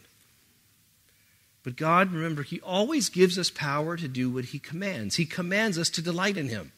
but 1.65 1.75
God, 1.75 2.13
remember, 2.13 2.43
He 2.43 2.61
always 2.61 3.09
gives 3.09 3.39
us 3.39 3.49
power 3.49 3.97
to 3.97 4.07
do 4.07 4.29
what 4.29 4.45
He 4.45 4.59
commands. 4.59 5.15
He 5.15 5.25
commands 5.25 5.79
us 5.79 5.89
to 5.89 6.01
delight 6.01 6.37
in 6.37 6.47
Him. 6.47 6.71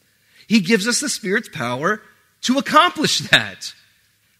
He 0.48 0.60
gives 0.60 0.88
us 0.88 1.00
the 1.00 1.10
Spirit's 1.10 1.50
power 1.50 2.00
to 2.42 2.56
accomplish 2.56 3.18
that. 3.28 3.74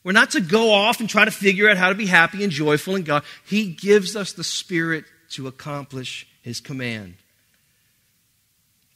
We're 0.03 0.13
not 0.13 0.31
to 0.31 0.41
go 0.41 0.73
off 0.73 1.01
and 1.01 1.09
try 1.09 1.27
to 1.27 1.31
figure 1.31 1.69
out 1.69 1.77
how 1.77 1.91
to 1.91 1.95
be 1.95 2.07
happy 2.07 2.43
and 2.43 2.51
joyful 2.51 2.97
in 2.97 3.03
God. 3.03 3.25
He 3.47 3.67
gives 3.71 4.17
us 4.17 4.33
the 4.33 4.43
Spirit 4.43 5.05
to 5.33 5.49
accomplish 5.49 6.27
His 6.41 6.61
command. 6.61 7.17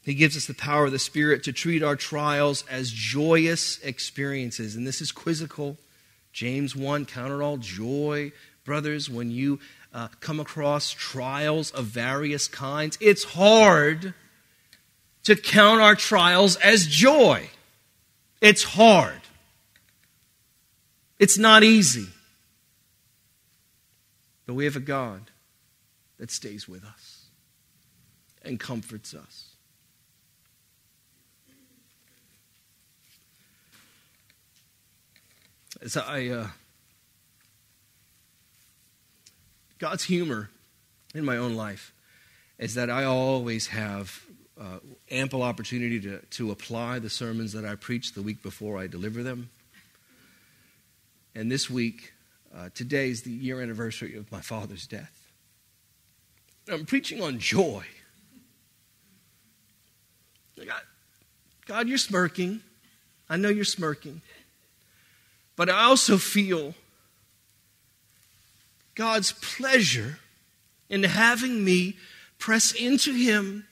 He 0.04 0.14
gives 0.14 0.38
us 0.38 0.46
the 0.46 0.54
power 0.54 0.86
of 0.86 0.92
the 0.92 0.98
Spirit 0.98 1.44
to 1.44 1.52
treat 1.52 1.82
our 1.82 1.96
trials 1.96 2.64
as 2.70 2.90
joyous 2.90 3.78
experiences. 3.80 4.74
And 4.74 4.86
this 4.86 5.02
is 5.02 5.12
quizzical. 5.12 5.76
James 6.32 6.74
1 6.74 7.04
Count 7.04 7.30
it 7.30 7.42
all 7.42 7.58
joy, 7.58 8.32
brothers, 8.64 9.10
when 9.10 9.30
you 9.30 9.60
uh, 9.92 10.08
come 10.20 10.40
across 10.40 10.90
trials 10.90 11.70
of 11.70 11.86
various 11.86 12.48
kinds, 12.48 12.96
it's 13.00 13.24
hard 13.24 14.14
to 15.24 15.36
count 15.36 15.80
our 15.80 15.94
trials 15.94 16.56
as 16.56 16.86
joy. 16.86 17.48
It's 18.40 18.64
hard. 18.64 19.20
It's 21.18 21.38
not 21.38 21.62
easy. 21.62 22.08
But 24.46 24.54
we 24.54 24.64
have 24.64 24.76
a 24.76 24.80
God 24.80 25.30
that 26.18 26.30
stays 26.30 26.68
with 26.68 26.84
us 26.84 27.26
and 28.42 28.58
comforts 28.58 29.14
us. 29.14 29.48
As 35.80 35.96
I 35.96 36.26
uh, 36.28 36.46
God's 39.82 40.04
humor 40.04 40.48
in 41.12 41.24
my 41.24 41.36
own 41.36 41.56
life 41.56 41.92
is 42.56 42.74
that 42.74 42.88
I 42.88 43.02
always 43.02 43.66
have 43.66 44.22
uh, 44.56 44.78
ample 45.10 45.42
opportunity 45.42 45.98
to, 46.02 46.20
to 46.20 46.52
apply 46.52 47.00
the 47.00 47.10
sermons 47.10 47.52
that 47.54 47.64
I 47.64 47.74
preach 47.74 48.12
the 48.12 48.22
week 48.22 48.44
before 48.44 48.78
I 48.78 48.86
deliver 48.86 49.24
them. 49.24 49.50
And 51.34 51.50
this 51.50 51.68
week, 51.68 52.12
uh, 52.56 52.68
today 52.72 53.10
is 53.10 53.22
the 53.22 53.32
year 53.32 53.60
anniversary 53.60 54.14
of 54.14 54.30
my 54.30 54.40
father's 54.40 54.86
death. 54.86 55.26
I'm 56.70 56.86
preaching 56.86 57.20
on 57.20 57.40
joy. 57.40 57.84
God, 60.64 60.82
God, 61.66 61.88
you're 61.88 61.98
smirking. 61.98 62.60
I 63.28 63.36
know 63.36 63.48
you're 63.48 63.64
smirking. 63.64 64.22
But 65.56 65.68
I 65.68 65.82
also 65.86 66.18
feel 66.18 66.76
God's 68.94 69.32
pleasure 69.32 70.18
in 70.88 71.02
having 71.02 71.64
me 71.64 71.96
press 72.38 72.72
into 72.72 73.12
Him 73.12 73.66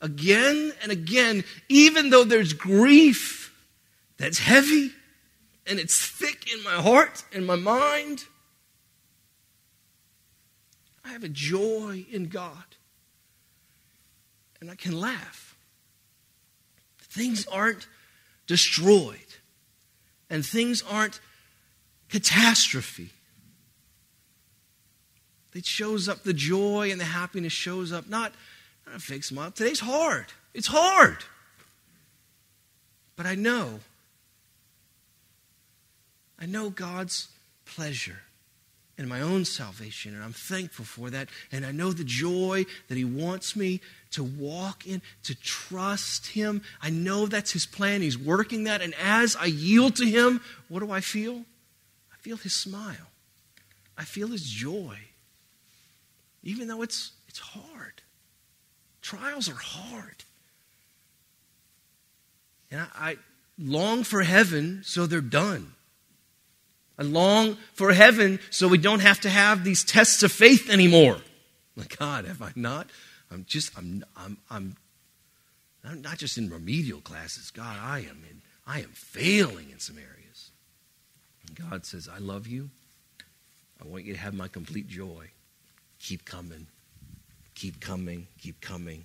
again 0.00 0.72
and 0.82 0.92
again, 0.92 1.44
even 1.68 2.10
though 2.10 2.24
there's 2.24 2.52
grief 2.52 3.54
that's 4.18 4.38
heavy 4.38 4.92
and 5.66 5.78
it's 5.78 5.98
thick 6.06 6.52
in 6.52 6.62
my 6.62 6.74
heart 6.74 7.24
and 7.32 7.46
my 7.46 7.56
mind. 7.56 8.24
I 11.04 11.10
have 11.10 11.24
a 11.24 11.28
joy 11.28 12.06
in 12.10 12.28
God. 12.28 12.64
And 14.60 14.70
I 14.70 14.74
can 14.74 14.98
laugh. 14.98 15.56
Things 16.98 17.46
aren't 17.46 17.86
destroyed, 18.46 19.18
and 20.28 20.44
things 20.44 20.82
aren't 20.88 21.20
catastrophe. 22.08 23.10
It 25.56 25.64
shows 25.64 26.08
up, 26.08 26.22
the 26.22 26.34
joy 26.34 26.90
and 26.90 27.00
the 27.00 27.04
happiness 27.04 27.52
shows 27.52 27.90
up, 27.92 28.08
not, 28.08 28.32
not 28.86 28.96
a 28.96 28.98
fake 28.98 29.24
smile. 29.24 29.50
Today's 29.50 29.80
hard. 29.80 30.26
It's 30.52 30.66
hard. 30.66 31.18
But 33.16 33.24
I 33.24 33.34
know, 33.34 33.80
I 36.38 36.44
know 36.44 36.68
God's 36.68 37.28
pleasure 37.64 38.20
in 38.98 39.08
my 39.08 39.22
own 39.22 39.46
salvation, 39.46 40.14
and 40.14 40.22
I'm 40.22 40.34
thankful 40.34 40.84
for 40.84 41.08
that. 41.10 41.28
And 41.50 41.64
I 41.64 41.72
know 41.72 41.92
the 41.92 42.04
joy 42.04 42.66
that 42.88 42.98
He 42.98 43.04
wants 43.04 43.56
me 43.56 43.80
to 44.10 44.22
walk 44.22 44.86
in, 44.86 45.00
to 45.24 45.34
trust 45.34 46.28
Him. 46.28 46.60
I 46.82 46.90
know 46.90 47.24
that's 47.24 47.52
His 47.52 47.64
plan. 47.64 48.02
He's 48.02 48.18
working 48.18 48.64
that. 48.64 48.82
And 48.82 48.94
as 49.02 49.36
I 49.36 49.46
yield 49.46 49.96
to 49.96 50.04
Him, 50.04 50.42
what 50.68 50.80
do 50.80 50.90
I 50.90 51.00
feel? 51.00 51.44
I 52.12 52.16
feel 52.20 52.36
His 52.36 52.54
smile, 52.54 53.10
I 53.96 54.04
feel 54.04 54.28
His 54.28 54.42
joy. 54.42 54.98
Even 56.46 56.68
though 56.68 56.82
it's, 56.82 57.10
it's 57.26 57.40
hard. 57.40 58.02
Trials 59.02 59.48
are 59.48 59.54
hard. 59.54 60.24
And 62.70 62.80
I, 62.80 62.86
I 62.94 63.16
long 63.58 64.04
for 64.04 64.22
heaven 64.22 64.82
so 64.84 65.06
they're 65.06 65.20
done. 65.20 65.72
I 66.96 67.02
long 67.02 67.56
for 67.74 67.92
heaven 67.92 68.38
so 68.50 68.68
we 68.68 68.78
don't 68.78 69.00
have 69.00 69.20
to 69.22 69.28
have 69.28 69.64
these 69.64 69.82
tests 69.84 70.22
of 70.22 70.30
faith 70.30 70.70
anymore. 70.70 71.18
Like, 71.74 71.98
God, 71.98 72.24
have 72.26 72.40
I 72.40 72.52
not? 72.54 72.90
I'm 73.30 73.44
just, 73.48 73.76
I'm, 73.76 74.04
I'm, 74.16 74.38
I'm, 74.48 74.76
I'm 75.84 76.00
not 76.00 76.16
just 76.16 76.38
in 76.38 76.48
remedial 76.48 77.00
classes. 77.00 77.50
God, 77.50 77.76
I 77.82 77.98
am 78.00 78.22
in, 78.30 78.40
I 78.66 78.80
am 78.80 78.90
failing 78.90 79.70
in 79.70 79.80
some 79.80 79.98
areas. 79.98 80.50
And 81.46 81.70
God 81.70 81.84
says, 81.84 82.08
I 82.08 82.18
love 82.18 82.46
you. 82.46 82.70
I 83.82 83.86
want 83.86 84.04
you 84.04 84.14
to 84.14 84.20
have 84.20 84.32
my 84.32 84.46
complete 84.46 84.86
joy. 84.86 85.30
Keep 86.00 86.24
coming. 86.24 86.66
Keep 87.54 87.80
coming. 87.80 88.26
Keep 88.38 88.60
coming. 88.60 89.04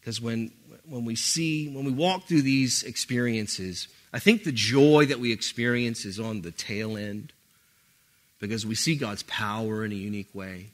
Because 0.00 0.20
when, 0.20 0.50
when 0.88 1.04
we 1.04 1.14
see, 1.14 1.68
when 1.68 1.84
we 1.84 1.92
walk 1.92 2.26
through 2.26 2.42
these 2.42 2.82
experiences, 2.82 3.88
I 4.12 4.18
think 4.18 4.44
the 4.44 4.52
joy 4.52 5.06
that 5.06 5.20
we 5.20 5.32
experience 5.32 6.04
is 6.04 6.18
on 6.18 6.40
the 6.40 6.50
tail 6.50 6.96
end 6.96 7.32
because 8.40 8.64
we 8.64 8.74
see 8.74 8.96
God's 8.96 9.22
power 9.24 9.84
in 9.84 9.92
a 9.92 9.96
unique 9.96 10.34
way. 10.34 10.70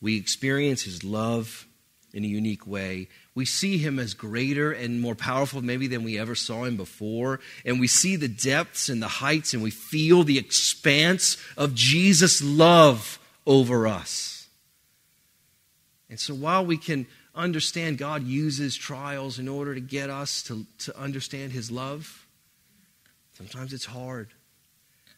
We 0.00 0.16
experience 0.16 0.82
His 0.82 1.04
love 1.04 1.66
in 2.12 2.24
a 2.24 2.28
unique 2.28 2.66
way. 2.66 3.08
We 3.36 3.44
see 3.44 3.78
Him 3.78 4.00
as 4.00 4.14
greater 4.14 4.72
and 4.72 5.00
more 5.00 5.14
powerful, 5.14 5.62
maybe, 5.62 5.86
than 5.86 6.02
we 6.02 6.18
ever 6.18 6.34
saw 6.34 6.64
Him 6.64 6.76
before. 6.76 7.38
And 7.64 7.78
we 7.78 7.86
see 7.86 8.16
the 8.16 8.28
depths 8.28 8.88
and 8.88 9.00
the 9.00 9.08
heights, 9.08 9.54
and 9.54 9.62
we 9.62 9.70
feel 9.70 10.24
the 10.24 10.38
expanse 10.38 11.36
of 11.56 11.74
Jesus' 11.74 12.42
love 12.42 13.19
over 13.50 13.88
us. 13.88 14.48
And 16.08 16.18
so 16.18 16.34
while 16.34 16.64
we 16.64 16.76
can 16.76 17.06
understand 17.34 17.98
God 17.98 18.24
uses 18.24 18.76
trials 18.76 19.38
in 19.38 19.48
order 19.48 19.74
to 19.74 19.80
get 19.80 20.10
us 20.10 20.42
to, 20.44 20.66
to 20.80 20.98
understand 20.98 21.52
His 21.52 21.70
love. 21.70 22.26
Sometimes 23.32 23.72
it's 23.72 23.86
hard, 23.86 24.28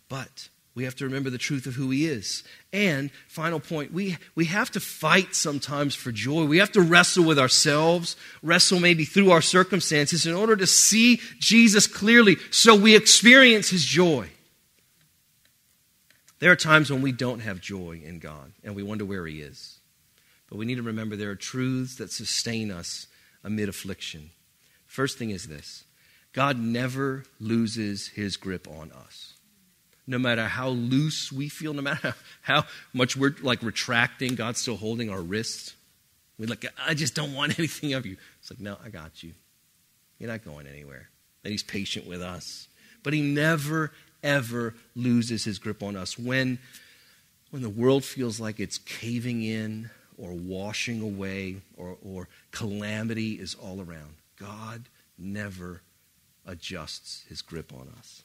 but 0.08 0.48
we 0.74 0.84
have 0.84 0.94
to 0.96 1.04
remember 1.04 1.28
the 1.28 1.38
truth 1.38 1.66
of 1.66 1.74
who 1.74 1.90
He 1.90 2.06
is. 2.06 2.44
And, 2.72 3.10
final 3.28 3.60
point, 3.60 3.92
we, 3.92 4.16
we 4.34 4.46
have 4.46 4.70
to 4.72 4.80
fight 4.80 5.34
sometimes 5.34 5.94
for 5.94 6.12
joy. 6.12 6.44
We 6.44 6.58
have 6.58 6.72
to 6.72 6.80
wrestle 6.80 7.24
with 7.24 7.38
ourselves, 7.38 8.16
wrestle 8.42 8.80
maybe 8.80 9.04
through 9.04 9.30
our 9.30 9.42
circumstances 9.42 10.26
in 10.26 10.34
order 10.34 10.56
to 10.56 10.66
see 10.66 11.20
Jesus 11.38 11.86
clearly 11.86 12.36
so 12.50 12.76
we 12.76 12.94
experience 12.94 13.70
His 13.70 13.84
joy. 13.84 14.28
There 16.42 16.50
are 16.50 16.56
times 16.56 16.90
when 16.90 17.02
we 17.02 17.12
don't 17.12 17.38
have 17.38 17.60
joy 17.60 18.02
in 18.04 18.18
God 18.18 18.50
and 18.64 18.74
we 18.74 18.82
wonder 18.82 19.04
where 19.04 19.24
He 19.28 19.40
is. 19.40 19.78
But 20.50 20.58
we 20.58 20.64
need 20.64 20.74
to 20.74 20.82
remember 20.82 21.14
there 21.14 21.30
are 21.30 21.36
truths 21.36 21.94
that 21.98 22.10
sustain 22.10 22.72
us 22.72 23.06
amid 23.44 23.68
affliction. 23.68 24.30
First 24.84 25.18
thing 25.18 25.30
is 25.30 25.46
this 25.46 25.84
God 26.32 26.58
never 26.58 27.22
loses 27.38 28.08
his 28.08 28.36
grip 28.36 28.66
on 28.66 28.90
us. 28.90 29.34
No 30.04 30.18
matter 30.18 30.48
how 30.48 30.70
loose 30.70 31.30
we 31.30 31.48
feel, 31.48 31.74
no 31.74 31.82
matter 31.82 32.16
how 32.42 32.64
much 32.92 33.16
we're 33.16 33.36
like 33.40 33.62
retracting, 33.62 34.34
God's 34.34 34.60
still 34.60 34.76
holding 34.76 35.10
our 35.10 35.22
wrists. 35.22 35.76
We're 36.40 36.48
like, 36.48 36.66
I 36.84 36.94
just 36.94 37.14
don't 37.14 37.34
want 37.34 37.56
anything 37.60 37.92
of 37.92 38.04
you. 38.04 38.16
It's 38.40 38.50
like, 38.50 38.58
no, 38.58 38.78
I 38.84 38.88
got 38.88 39.22
you. 39.22 39.32
You're 40.18 40.30
not 40.30 40.44
going 40.44 40.66
anywhere. 40.66 41.08
And 41.44 41.52
he's 41.52 41.62
patient 41.62 42.08
with 42.08 42.20
us. 42.20 42.66
But 43.04 43.12
he 43.12 43.22
never, 43.22 43.92
ever 44.22 44.74
loses 44.94 45.44
his 45.44 45.58
grip 45.58 45.82
on 45.82 45.96
us. 45.96 46.18
When, 46.18 46.58
when 47.50 47.62
the 47.62 47.70
world 47.70 48.04
feels 48.04 48.40
like 48.40 48.60
it's 48.60 48.78
caving 48.78 49.42
in, 49.42 49.90
or 50.18 50.32
washing 50.32 51.00
away 51.00 51.56
or, 51.76 51.96
or 52.02 52.28
calamity 52.50 53.32
is 53.32 53.54
all 53.54 53.80
around. 53.80 54.14
God 54.38 54.84
never 55.18 55.82
adjusts 56.46 57.24
his 57.28 57.42
grip 57.42 57.72
on 57.72 57.92
us. 57.98 58.22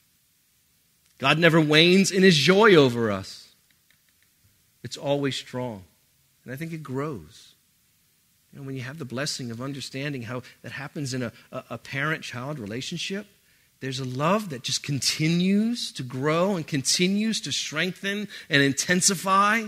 God 1.18 1.40
never 1.40 1.60
wanes 1.60 2.12
in 2.12 2.24
his 2.24 2.38
joy 2.38 2.76
over 2.76 3.12
us. 3.12 3.50
It's 4.84 4.98
always 4.98 5.36
strong. 5.36 5.84
And 6.44 6.54
I 6.54 6.56
think 6.56 6.72
it 6.72 6.84
grows. 6.84 7.54
You 8.54 8.60
know, 8.60 8.66
when 8.66 8.76
you 8.76 8.82
have 8.84 9.00
the 9.00 9.06
blessing 9.06 9.50
of 9.52 9.62
understanding 9.62 10.24
how 10.24 10.44
that 10.62 10.74
happens 10.74 11.14
in 11.14 11.24
a, 11.24 11.32
a, 11.52 11.64
a 11.72 11.78
parent 11.78 12.24
child 12.24 12.60
relationship, 12.60 13.26
there's 13.80 14.00
a 14.00 14.06
love 14.06 14.50
that 14.50 14.64
just 14.64 14.84
continues 14.84 15.92
to 15.94 16.04
grow 16.04 16.56
and 16.56 16.66
continues 16.66 17.42
to 17.42 17.52
strengthen 17.52 18.28
and 18.50 18.62
intensify 18.62 19.68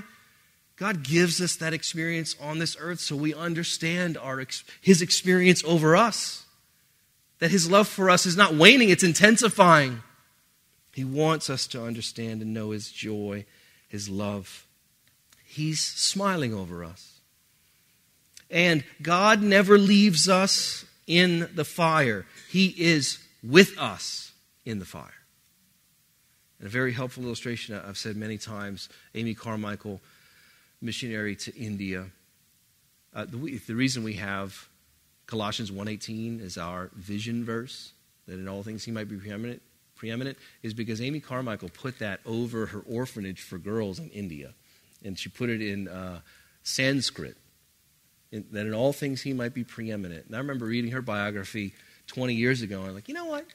God 0.80 1.04
gives 1.04 1.42
us 1.42 1.58
that 1.58 1.74
experience 1.74 2.38
on 2.42 2.60
this 2.60 2.78
earth 2.80 3.02
so 3.02 3.14
we 3.18 3.34
understand 3.34 4.18
our, 4.18 4.42
His 4.82 5.02
experience 5.02 5.62
over 5.66 5.96
us. 5.96 6.46
That 7.40 7.52
His 7.52 7.70
love 7.70 7.90
for 7.90 8.10
us 8.10 8.26
is 8.26 8.38
not 8.38 8.56
waning, 8.56 8.90
it's 8.90 9.04
intensifying. 9.04 10.02
He 10.94 11.04
wants 11.04 11.50
us 11.50 11.68
to 11.68 11.84
understand 11.84 12.42
and 12.42 12.54
know 12.54 12.72
His 12.72 12.90
joy, 12.92 13.46
His 13.90 14.08
love. 14.08 14.66
He's 15.44 15.82
smiling 15.82 16.54
over 16.54 16.86
us. 16.86 17.20
And 18.50 18.86
God 19.02 19.42
never 19.42 19.78
leaves 19.78 20.30
us 20.30 20.86
in 21.08 21.50
the 21.54 21.66
fire, 21.66 22.26
He 22.50 22.68
is 22.78 23.20
with 23.44 23.78
us 23.78 24.32
in 24.66 24.80
the 24.80 24.86
fire. 24.86 25.14
And 26.60 26.68
a 26.68 26.70
very 26.70 26.94
helpful 26.94 27.24
illustration 27.24 27.76
I've 27.76 27.98
said 27.98 28.16
many 28.16 28.38
times, 28.38 28.90
Amy 29.16 29.34
Carmichael 29.34 30.02
missionary 30.82 31.36
to 31.36 31.56
India. 31.58 32.06
Uh, 33.14 33.26
the, 33.26 33.58
the 33.68 33.76
reason 33.76 34.04
we 34.04 34.14
have 34.14 34.68
Colossians 35.26 35.72
1.18 35.72 36.42
is 36.42 36.58
our 36.58 36.90
vision 36.96 37.46
verse, 37.46 37.92
that 38.28 38.34
in 38.34 38.48
all 38.48 38.64
things 38.64 38.84
he 38.84 38.92
might 38.92 39.08
be 39.08 39.16
preeminent, 39.16 39.62
preeminent, 39.96 40.38
is 40.64 40.74
because 40.74 41.02
Amy 41.02 41.20
Carmichael 41.20 41.70
put 41.70 42.00
that 42.00 42.20
over 42.26 42.68
her 42.68 42.80
orphanage 42.90 43.42
for 43.42 43.58
girls 43.58 44.00
in 44.00 44.10
India. 44.10 44.54
And 45.04 45.18
she 45.18 45.30
put 45.30 45.50
it 45.50 45.62
in 45.62 45.88
uh, 45.88 46.20
Sanskrit, 46.64 47.38
in, 48.32 48.46
that 48.52 48.66
in 48.66 48.74
all 48.74 48.94
things 48.94 49.22
he 49.22 49.34
might 49.34 49.54
be 49.54 49.64
preeminent. 49.64 50.26
And 50.26 50.36
I 50.36 50.40
remember 50.40 50.66
reading 50.66 50.92
her 50.92 51.02
biography 51.02 51.74
20 52.10 52.34
years 52.34 52.62
ago, 52.62 52.80
and 52.80 52.90
I'm 52.90 52.96
like, 52.96 53.08
you 53.08 53.14
know 53.14 53.26
what? 53.26 53.46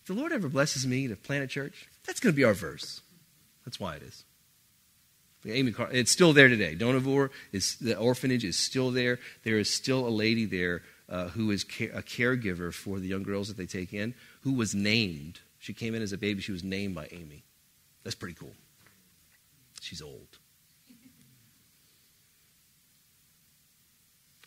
If 0.00 0.06
the 0.06 0.14
Lord 0.14 0.32
ever 0.32 0.48
blesses 0.48 0.86
me 0.86 1.08
to 1.08 1.16
plant 1.16 1.44
a 1.44 1.46
church, 1.46 1.88
that's 2.06 2.20
going 2.20 2.32
to 2.32 2.36
be 2.36 2.44
our 2.44 2.54
verse. 2.54 3.02
That's 3.64 3.78
why 3.78 3.96
it 3.96 4.02
is. 4.02 4.24
Amy 5.44 5.72
Car- 5.72 5.90
it's 5.92 6.10
still 6.10 6.32
there 6.32 6.48
today. 6.48 6.76
Dohnavur 6.76 7.30
is 7.50 7.76
the 7.76 7.98
orphanage 7.98 8.44
is 8.44 8.56
still 8.56 8.90
there. 8.92 9.18
There 9.42 9.58
is 9.58 9.68
still 9.72 10.06
a 10.06 10.10
lady 10.10 10.44
there 10.44 10.82
uh, 11.08 11.28
who 11.28 11.50
is 11.50 11.64
ca- 11.64 11.90
a 11.92 12.02
caregiver 12.02 12.72
for 12.72 13.00
the 13.00 13.08
young 13.08 13.24
girls 13.24 13.48
that 13.48 13.56
they 13.56 13.66
take 13.66 13.92
in, 13.92 14.14
who 14.42 14.52
was 14.52 14.74
named. 14.74 15.40
She 15.58 15.72
came 15.72 15.94
in 15.94 16.02
as 16.02 16.12
a 16.12 16.18
baby. 16.18 16.40
She 16.40 16.52
was 16.52 16.62
named 16.62 16.94
by 16.94 17.08
Amy. 17.10 17.42
That's 18.04 18.14
pretty 18.14 18.34
cool. 18.34 18.54
She's 19.80 20.00
old. 20.00 20.38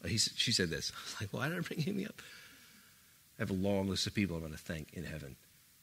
Uh, 0.04 0.08
he, 0.08 0.18
she 0.18 0.54
said 0.54 0.70
this. 0.70 0.92
I 0.96 1.04
was 1.04 1.22
like, 1.22 1.34
why 1.34 1.50
did 1.50 1.58
I 1.58 1.62
bring 1.62 1.84
Amy 1.88 2.06
up? 2.06 2.22
I 3.38 3.42
have 3.42 3.52
a 3.52 3.54
long 3.54 3.90
list 3.90 4.08
of 4.08 4.14
people 4.14 4.36
I'm 4.36 4.42
going 4.42 4.54
to 4.54 4.58
thank 4.58 4.94
in 4.94 5.04
heaven. 5.04 5.36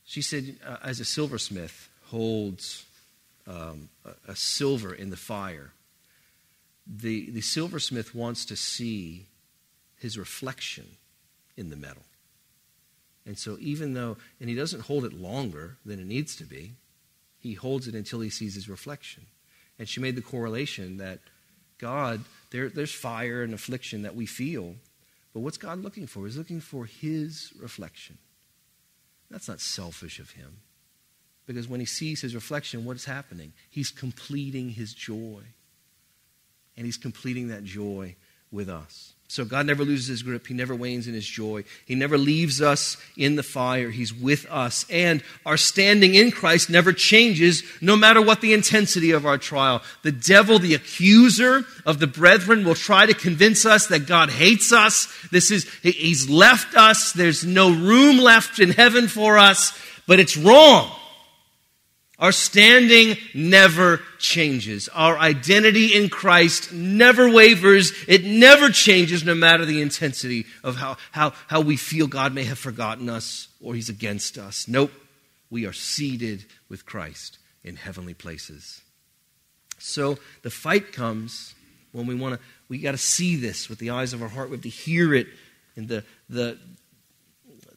She 0.04 0.22
said, 0.22 0.56
uh, 0.66 0.78
as 0.82 1.00
a 1.00 1.04
silversmith 1.04 1.88
holds 2.06 2.84
um, 3.46 3.88
a, 4.04 4.32
a 4.32 4.36
silver 4.36 4.94
in 4.94 5.10
the 5.10 5.16
fire, 5.16 5.72
the, 6.86 7.30
the 7.30 7.40
silversmith 7.40 8.14
wants 8.14 8.44
to 8.46 8.56
see 8.56 9.26
his 9.98 10.18
reflection 10.18 10.86
in 11.56 11.70
the 11.70 11.76
metal. 11.76 12.02
And 13.24 13.38
so, 13.38 13.56
even 13.60 13.94
though, 13.94 14.16
and 14.40 14.48
he 14.48 14.54
doesn't 14.56 14.80
hold 14.80 15.04
it 15.04 15.12
longer 15.12 15.76
than 15.86 16.00
it 16.00 16.06
needs 16.06 16.34
to 16.36 16.44
be, 16.44 16.72
he 17.38 17.54
holds 17.54 17.86
it 17.86 17.94
until 17.94 18.20
he 18.20 18.30
sees 18.30 18.54
his 18.54 18.68
reflection. 18.68 19.26
And 19.78 19.88
she 19.88 20.00
made 20.00 20.16
the 20.16 20.22
correlation 20.22 20.96
that 20.98 21.20
God, 21.78 22.20
there, 22.50 22.68
there's 22.68 22.92
fire 22.92 23.42
and 23.42 23.54
affliction 23.54 24.02
that 24.02 24.14
we 24.14 24.26
feel, 24.26 24.74
but 25.32 25.40
what's 25.40 25.56
God 25.58 25.82
looking 25.82 26.06
for? 26.06 26.24
He's 26.24 26.36
looking 26.36 26.60
for 26.60 26.84
his 26.84 27.52
reflection. 27.58 28.18
That's 29.30 29.48
not 29.48 29.60
selfish 29.60 30.18
of 30.18 30.32
him. 30.32 30.58
Because 31.46 31.68
when 31.68 31.80
he 31.80 31.86
sees 31.86 32.20
his 32.20 32.34
reflection, 32.34 32.84
what 32.84 32.96
is 32.96 33.06
happening? 33.06 33.52
He's 33.70 33.90
completing 33.90 34.70
his 34.70 34.92
joy. 34.92 35.42
And 36.76 36.86
he's 36.86 36.96
completing 36.96 37.48
that 37.48 37.64
joy 37.64 38.16
with 38.50 38.68
us. 38.68 39.14
So 39.32 39.46
God 39.46 39.64
never 39.64 39.82
loses 39.82 40.08
his 40.08 40.22
grip. 40.22 40.46
He 40.46 40.52
never 40.52 40.74
wanes 40.74 41.08
in 41.08 41.14
his 41.14 41.26
joy. 41.26 41.64
He 41.86 41.94
never 41.94 42.18
leaves 42.18 42.60
us 42.60 42.98
in 43.16 43.36
the 43.36 43.42
fire. 43.42 43.88
He's 43.88 44.12
with 44.12 44.44
us. 44.50 44.84
And 44.90 45.22
our 45.46 45.56
standing 45.56 46.14
in 46.14 46.32
Christ 46.32 46.68
never 46.68 46.92
changes 46.92 47.62
no 47.80 47.96
matter 47.96 48.20
what 48.20 48.42
the 48.42 48.52
intensity 48.52 49.10
of 49.12 49.24
our 49.24 49.38
trial. 49.38 49.80
The 50.02 50.12
devil, 50.12 50.58
the 50.58 50.74
accuser 50.74 51.64
of 51.86 51.98
the 51.98 52.06
brethren, 52.06 52.62
will 52.62 52.74
try 52.74 53.06
to 53.06 53.14
convince 53.14 53.64
us 53.64 53.86
that 53.86 54.06
God 54.06 54.28
hates 54.28 54.70
us. 54.70 55.08
This 55.30 55.50
is, 55.50 55.66
he's 55.82 56.28
left 56.28 56.76
us. 56.76 57.14
There's 57.14 57.42
no 57.42 57.70
room 57.70 58.18
left 58.18 58.58
in 58.58 58.68
heaven 58.68 59.08
for 59.08 59.38
us. 59.38 59.72
But 60.06 60.20
it's 60.20 60.36
wrong. 60.36 60.94
Our 62.22 62.30
standing 62.30 63.16
never 63.34 64.00
changes. 64.20 64.88
Our 64.94 65.18
identity 65.18 65.96
in 65.96 66.08
Christ 66.08 66.72
never 66.72 67.28
wavers. 67.28 67.92
It 68.06 68.24
never 68.24 68.68
changes 68.68 69.24
no 69.24 69.34
matter 69.34 69.64
the 69.64 69.82
intensity 69.82 70.46
of 70.62 70.76
how, 70.76 70.98
how, 71.10 71.32
how 71.48 71.62
we 71.62 71.76
feel 71.76 72.06
God 72.06 72.32
may 72.32 72.44
have 72.44 72.60
forgotten 72.60 73.08
us 73.08 73.48
or 73.60 73.74
he's 73.74 73.88
against 73.88 74.38
us. 74.38 74.68
Nope. 74.68 74.92
We 75.50 75.66
are 75.66 75.72
seated 75.72 76.44
with 76.68 76.86
Christ 76.86 77.38
in 77.64 77.74
heavenly 77.74 78.14
places. 78.14 78.82
So 79.80 80.16
the 80.42 80.50
fight 80.50 80.92
comes 80.92 81.56
when 81.90 82.06
we 82.06 82.14
want 82.14 82.36
to, 82.36 82.46
we 82.68 82.78
got 82.78 82.92
to 82.92 82.98
see 82.98 83.34
this 83.34 83.68
with 83.68 83.80
the 83.80 83.90
eyes 83.90 84.12
of 84.12 84.22
our 84.22 84.28
heart. 84.28 84.48
We 84.48 84.56
have 84.56 84.62
to 84.62 84.68
hear 84.68 85.12
it 85.12 85.26
in 85.74 85.88
the, 85.88 86.04
the, 86.28 86.56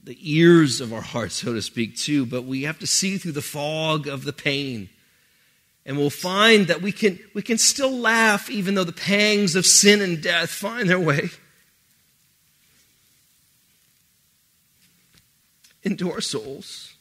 the 0.05 0.17
ears 0.21 0.81
of 0.81 0.93
our 0.93 1.01
heart, 1.01 1.31
so 1.31 1.53
to 1.53 1.61
speak, 1.61 1.97
too. 1.97 2.25
But 2.25 2.43
we 2.43 2.63
have 2.63 2.79
to 2.79 2.87
see 2.87 3.17
through 3.17 3.33
the 3.33 3.41
fog 3.41 4.07
of 4.07 4.23
the 4.23 4.33
pain. 4.33 4.89
And 5.85 5.97
we'll 5.97 6.09
find 6.09 6.67
that 6.67 6.81
we 6.81 6.91
can, 6.91 7.19
we 7.33 7.41
can 7.41 7.57
still 7.57 7.91
laugh 7.91 8.49
even 8.49 8.75
though 8.75 8.83
the 8.83 8.91
pangs 8.91 9.55
of 9.55 9.65
sin 9.65 10.01
and 10.01 10.21
death 10.21 10.49
find 10.49 10.89
their 10.89 10.99
way 10.99 11.29
into 15.83 16.11
our 16.11 16.21
souls. 16.21 16.93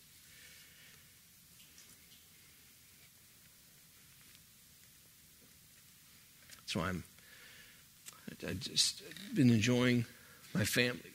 That's 6.59 6.77
why 6.77 6.89
I'm 6.89 7.05
I've 8.47 8.61
just 8.61 9.03
been 9.35 9.49
enjoying 9.49 10.05
my 10.53 10.65
family. 10.65 11.14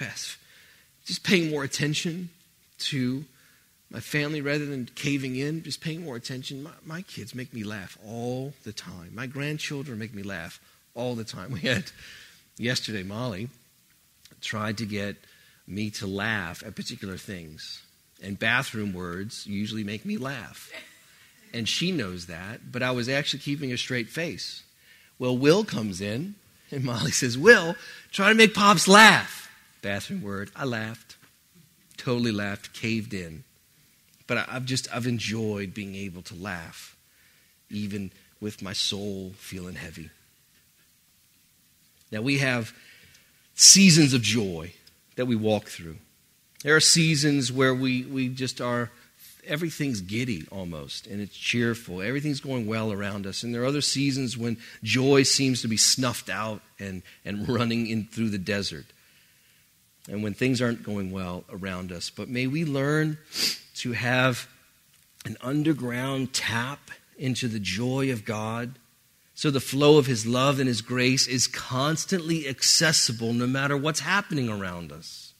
Best, 0.00 0.38
just 1.04 1.22
paying 1.22 1.50
more 1.50 1.62
attention 1.62 2.30
to 2.78 3.24
my 3.90 4.00
family 4.00 4.40
rather 4.40 4.64
than 4.64 4.88
caving 4.94 5.36
in, 5.36 5.62
just 5.62 5.80
paying 5.80 6.04
more 6.04 6.16
attention. 6.16 6.62
My, 6.62 6.70
my, 6.84 7.02
kids 7.02 7.34
make 7.34 7.52
me 7.52 7.64
laugh 7.64 7.98
all 8.06 8.54
the 8.64 8.72
time. 8.72 9.10
My 9.14 9.26
grandchildren 9.26 9.98
make 9.98 10.14
me 10.14 10.22
laugh 10.22 10.60
all 10.94 11.14
the 11.14 11.24
time. 11.24 11.52
We 11.52 11.60
had 11.60 11.84
yesterday, 12.56 13.02
Molly 13.02 13.50
tried 14.40 14.78
to 14.78 14.86
get 14.86 15.16
me 15.66 15.90
to 15.90 16.06
laugh 16.06 16.62
at 16.64 16.74
particular 16.74 17.16
things, 17.16 17.82
and 18.22 18.38
bathroom 18.38 18.92
words 18.92 19.46
usually 19.46 19.84
make 19.84 20.04
me 20.06 20.16
laugh. 20.16 20.72
And 21.52 21.68
she 21.68 21.92
knows 21.92 22.26
that, 22.26 22.72
but 22.72 22.82
I 22.82 22.92
was 22.92 23.08
actually 23.08 23.40
keeping 23.40 23.72
a 23.72 23.76
straight 23.76 24.08
face. 24.08 24.62
Well, 25.18 25.36
Will 25.36 25.64
comes 25.64 26.00
in, 26.00 26.36
and 26.70 26.84
Molly 26.84 27.10
says, 27.10 27.36
Will, 27.36 27.74
try 28.12 28.28
to 28.28 28.34
make 28.34 28.54
Pops 28.54 28.88
laugh. 28.88 29.49
Bathroom 29.82 30.22
word. 30.22 30.50
I 30.54 30.64
laughed. 30.64 31.16
Totally 31.96 32.32
laughed, 32.32 32.72
caved 32.72 33.14
in. 33.14 33.44
But 34.26 34.38
I, 34.38 34.52
have 34.52 34.64
just, 34.64 34.94
I've 34.94 35.06
enjoyed 35.06 35.74
being 35.74 35.94
able 35.94 36.22
to 36.22 36.34
laugh, 36.34 36.96
even 37.68 38.10
with 38.40 38.62
my 38.62 38.72
soul 38.72 39.32
feeling 39.36 39.74
heavy. 39.74 40.10
Now, 42.12 42.22
we 42.22 42.38
have 42.38 42.72
seasons 43.54 44.14
of 44.14 44.22
joy 44.22 44.72
that 45.16 45.26
we 45.26 45.36
walk 45.36 45.66
through. 45.66 45.96
There 46.62 46.76
are 46.76 46.80
seasons 46.80 47.52
where 47.52 47.74
we, 47.74 48.04
we 48.04 48.28
just 48.28 48.60
are 48.60 48.90
everything's 49.46 50.00
giddy 50.00 50.46
almost 50.50 51.06
and 51.06 51.20
it's 51.20 51.36
cheerful. 51.36 52.02
Everything's 52.02 52.40
going 52.40 52.66
well 52.66 52.92
around 52.92 53.26
us. 53.26 53.42
And 53.42 53.54
there 53.54 53.62
are 53.62 53.66
other 53.66 53.80
seasons 53.80 54.36
when 54.36 54.58
joy 54.82 55.22
seems 55.22 55.62
to 55.62 55.68
be 55.68 55.76
snuffed 55.76 56.28
out 56.28 56.62
and, 56.78 57.02
and 57.24 57.48
running 57.54 57.86
in 57.86 58.06
through 58.06 58.30
the 58.30 58.38
desert. 58.38 58.86
And 60.08 60.22
when 60.22 60.34
things 60.34 60.60
aren't 60.62 60.82
going 60.82 61.10
well 61.10 61.44
around 61.50 61.92
us. 61.92 62.10
But 62.10 62.28
may 62.28 62.46
we 62.46 62.64
learn 62.64 63.18
to 63.76 63.92
have 63.92 64.48
an 65.24 65.36
underground 65.42 66.32
tap 66.32 66.90
into 67.18 67.48
the 67.48 67.60
joy 67.60 68.10
of 68.10 68.24
God 68.24 68.78
so 69.34 69.50
the 69.50 69.60
flow 69.60 69.98
of 69.98 70.06
His 70.06 70.26
love 70.26 70.58
and 70.58 70.68
His 70.68 70.82
grace 70.82 71.26
is 71.26 71.46
constantly 71.46 72.48
accessible 72.48 73.32
no 73.32 73.46
matter 73.46 73.76
what's 73.76 74.00
happening 74.00 74.48
around 74.48 74.92
us. 74.92 75.32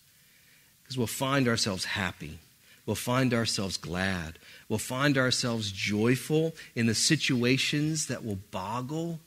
Because 0.83 0.97
we'll 0.97 1.07
find 1.07 1.49
ourselves 1.49 1.85
happy 1.85 2.39
We'll 2.91 2.97
find 2.97 3.33
ourselves 3.33 3.77
glad. 3.77 4.41
We'll 4.69 4.81
find 4.81 5.17
ourselves 5.17 5.71
joyful 5.71 6.57
in 6.75 6.87
the 6.87 6.95
situations 6.97 8.09
that 8.09 8.25
will 8.25 8.41
boggle 8.51 9.21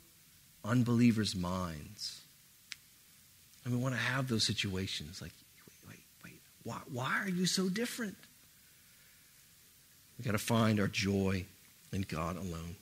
unbelievers' 0.66 1.34
minds. 1.34 2.23
And 3.64 3.74
we 3.74 3.82
want 3.82 3.96
to 3.96 4.02
have 4.02 4.28
those 4.28 4.44
situations 4.44 5.22
like, 5.22 5.32
wait, 5.88 5.98
wait, 6.24 6.32
wait. 6.32 6.42
Why, 6.64 6.80
why 6.92 7.20
are 7.24 7.30
you 7.30 7.46
so 7.46 7.70
different? 7.70 8.16
We've 10.18 10.26
got 10.26 10.34
to 10.34 10.38
find 10.38 10.80
our 10.80 10.88
joy 10.88 11.46
in 11.92 12.02
God 12.02 12.36
alone. 12.36 12.76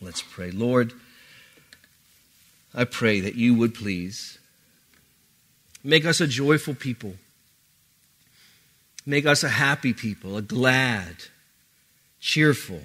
Let's 0.00 0.22
pray. 0.22 0.50
Lord, 0.50 0.92
I 2.74 2.84
pray 2.84 3.20
that 3.20 3.34
you 3.34 3.54
would 3.54 3.74
please 3.74 4.38
make 5.82 6.04
us 6.04 6.20
a 6.20 6.26
joyful 6.26 6.74
people 6.74 7.14
Make 9.06 9.26
us 9.26 9.44
a 9.44 9.48
happy 9.48 9.92
people, 9.92 10.36
a 10.36 10.42
glad, 10.42 11.16
cheerful, 12.20 12.80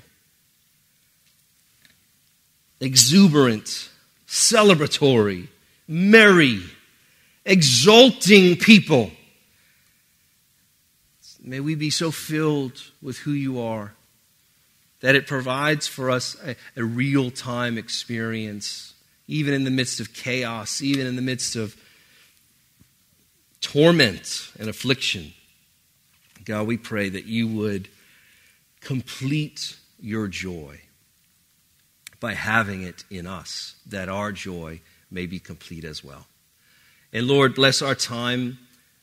exuberant, 2.82 3.90
celebratory, 4.28 5.48
merry, 5.88 6.62
exulting 7.50 8.56
people. 8.56 9.12
May 11.42 11.60
we 11.60 11.74
be 11.74 11.90
so 11.90 12.12
filled 12.12 12.82
with 13.02 13.18
who 13.18 13.32
you 13.32 13.60
are 13.60 13.94
that 15.02 15.16
it 15.16 15.26
provides 15.26 15.88
for 15.88 16.12
us 16.12 16.38
a, 16.46 16.56
a 16.78 16.84
real 16.84 17.32
time 17.32 17.78
experience, 17.78 18.94
even 19.28 19.54
in 19.54 19.64
the 19.64 19.72
midst 19.72 20.00
of 20.00 20.14
chaos, 20.14 20.82
even 20.82 21.08
in 21.08 21.16
the 21.16 21.22
midst 21.24 21.56
of 21.56 21.76
torment 23.62 24.52
and 24.60 24.70
affliction. 24.70 25.34
God, 26.46 26.68
we 26.68 26.78
pray 26.78 27.10
that 27.10 27.26
you 27.26 27.48
would 27.48 27.90
complete 28.80 29.76
your 30.00 30.28
joy 30.28 30.82
by 32.20 32.34
having 32.34 32.84
it 32.84 33.06
in 33.10 33.26
us, 33.26 33.76
that 33.88 34.08
our 34.08 34.32
joy 34.32 34.82
may 35.10 35.26
be 35.26 35.40
complete 35.40 35.84
as 35.84 36.04
well. 36.04 36.28
And 37.12 37.28
Lord, 37.28 37.56
bless 37.56 37.82
our 37.82 37.96
time 37.96 38.60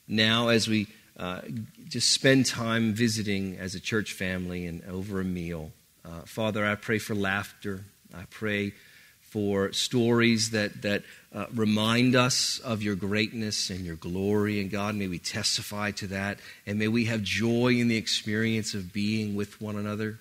now 0.06 0.48
as 0.48 0.68
we 0.68 0.86
uh, 1.18 1.40
just 1.88 2.10
spend 2.10 2.46
time 2.46 2.92
visiting 2.92 3.56
as 3.58 3.74
a 3.74 3.80
church 3.80 4.12
family 4.12 4.66
and 4.66 4.82
over 4.84 5.20
a 5.20 5.24
meal. 5.24 5.72
Uh, 6.04 6.20
Father, 6.20 6.64
I 6.64 6.76
pray 6.76 6.98
for 6.98 7.14
laughter. 7.14 7.84
I 8.14 8.24
pray 8.30 8.74
for 9.22 9.72
stories 9.72 10.50
that, 10.50 10.82
that 10.82 11.02
uh, 11.34 11.46
remind 11.52 12.14
us 12.14 12.60
of 12.60 12.82
your 12.82 12.94
greatness 12.94 13.70
and 13.70 13.84
your 13.84 13.96
glory. 13.96 14.60
And 14.60 14.70
God, 14.70 14.94
may 14.94 15.08
we 15.08 15.18
testify 15.18 15.90
to 15.92 16.06
that. 16.06 16.38
And 16.64 16.78
may 16.78 16.88
we 16.88 17.06
have 17.06 17.22
joy 17.22 17.72
in 17.72 17.88
the 17.88 17.96
experience 17.96 18.74
of 18.74 18.92
being 18.92 19.34
with 19.34 19.60
one 19.60 19.76
another. 19.76 20.20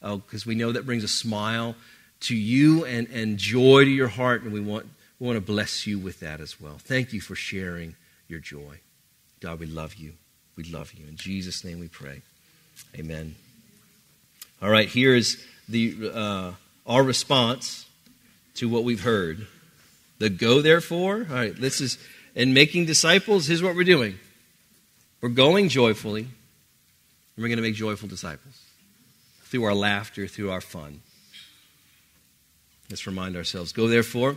Because 0.00 0.46
oh, 0.46 0.48
we 0.48 0.54
know 0.54 0.72
that 0.72 0.84
brings 0.84 1.02
a 1.02 1.08
smile 1.08 1.76
to 2.20 2.36
you 2.36 2.84
and, 2.84 3.08
and 3.08 3.38
joy 3.38 3.84
to 3.84 3.90
your 3.90 4.08
heart. 4.08 4.42
And 4.42 4.52
we 4.52 4.60
want, 4.60 4.86
we 5.22 5.28
want 5.28 5.36
to 5.36 5.52
bless 5.52 5.86
you 5.86 6.00
with 6.00 6.18
that 6.18 6.40
as 6.40 6.60
well. 6.60 6.78
Thank 6.80 7.12
you 7.12 7.20
for 7.20 7.36
sharing 7.36 7.94
your 8.26 8.40
joy. 8.40 8.80
God, 9.38 9.60
we 9.60 9.66
love 9.66 9.94
you. 9.94 10.14
We 10.56 10.64
love 10.64 10.92
you. 10.94 11.06
In 11.06 11.14
Jesus' 11.14 11.64
name 11.64 11.78
we 11.78 11.86
pray. 11.86 12.22
Amen. 12.98 13.36
All 14.60 14.68
right, 14.68 14.88
here 14.88 15.14
is 15.14 15.40
the, 15.68 16.10
uh, 16.12 16.50
our 16.88 17.04
response 17.04 17.86
to 18.56 18.68
what 18.68 18.82
we've 18.82 19.04
heard. 19.04 19.46
The 20.18 20.28
go, 20.28 20.60
therefore. 20.60 21.24
All 21.30 21.36
right, 21.36 21.54
this 21.54 21.80
is, 21.80 21.98
in 22.34 22.52
making 22.52 22.86
disciples, 22.86 23.46
here's 23.46 23.62
what 23.62 23.76
we're 23.76 23.84
doing 23.84 24.18
we're 25.20 25.28
going 25.28 25.68
joyfully, 25.68 26.22
and 26.22 26.30
we're 27.38 27.46
going 27.46 27.58
to 27.58 27.62
make 27.62 27.76
joyful 27.76 28.08
disciples 28.08 28.60
through 29.44 29.62
our 29.62 29.74
laughter, 29.74 30.26
through 30.26 30.50
our 30.50 30.60
fun. 30.60 31.00
Let's 32.90 33.06
remind 33.06 33.36
ourselves 33.36 33.70
go, 33.70 33.86
therefore, 33.86 34.36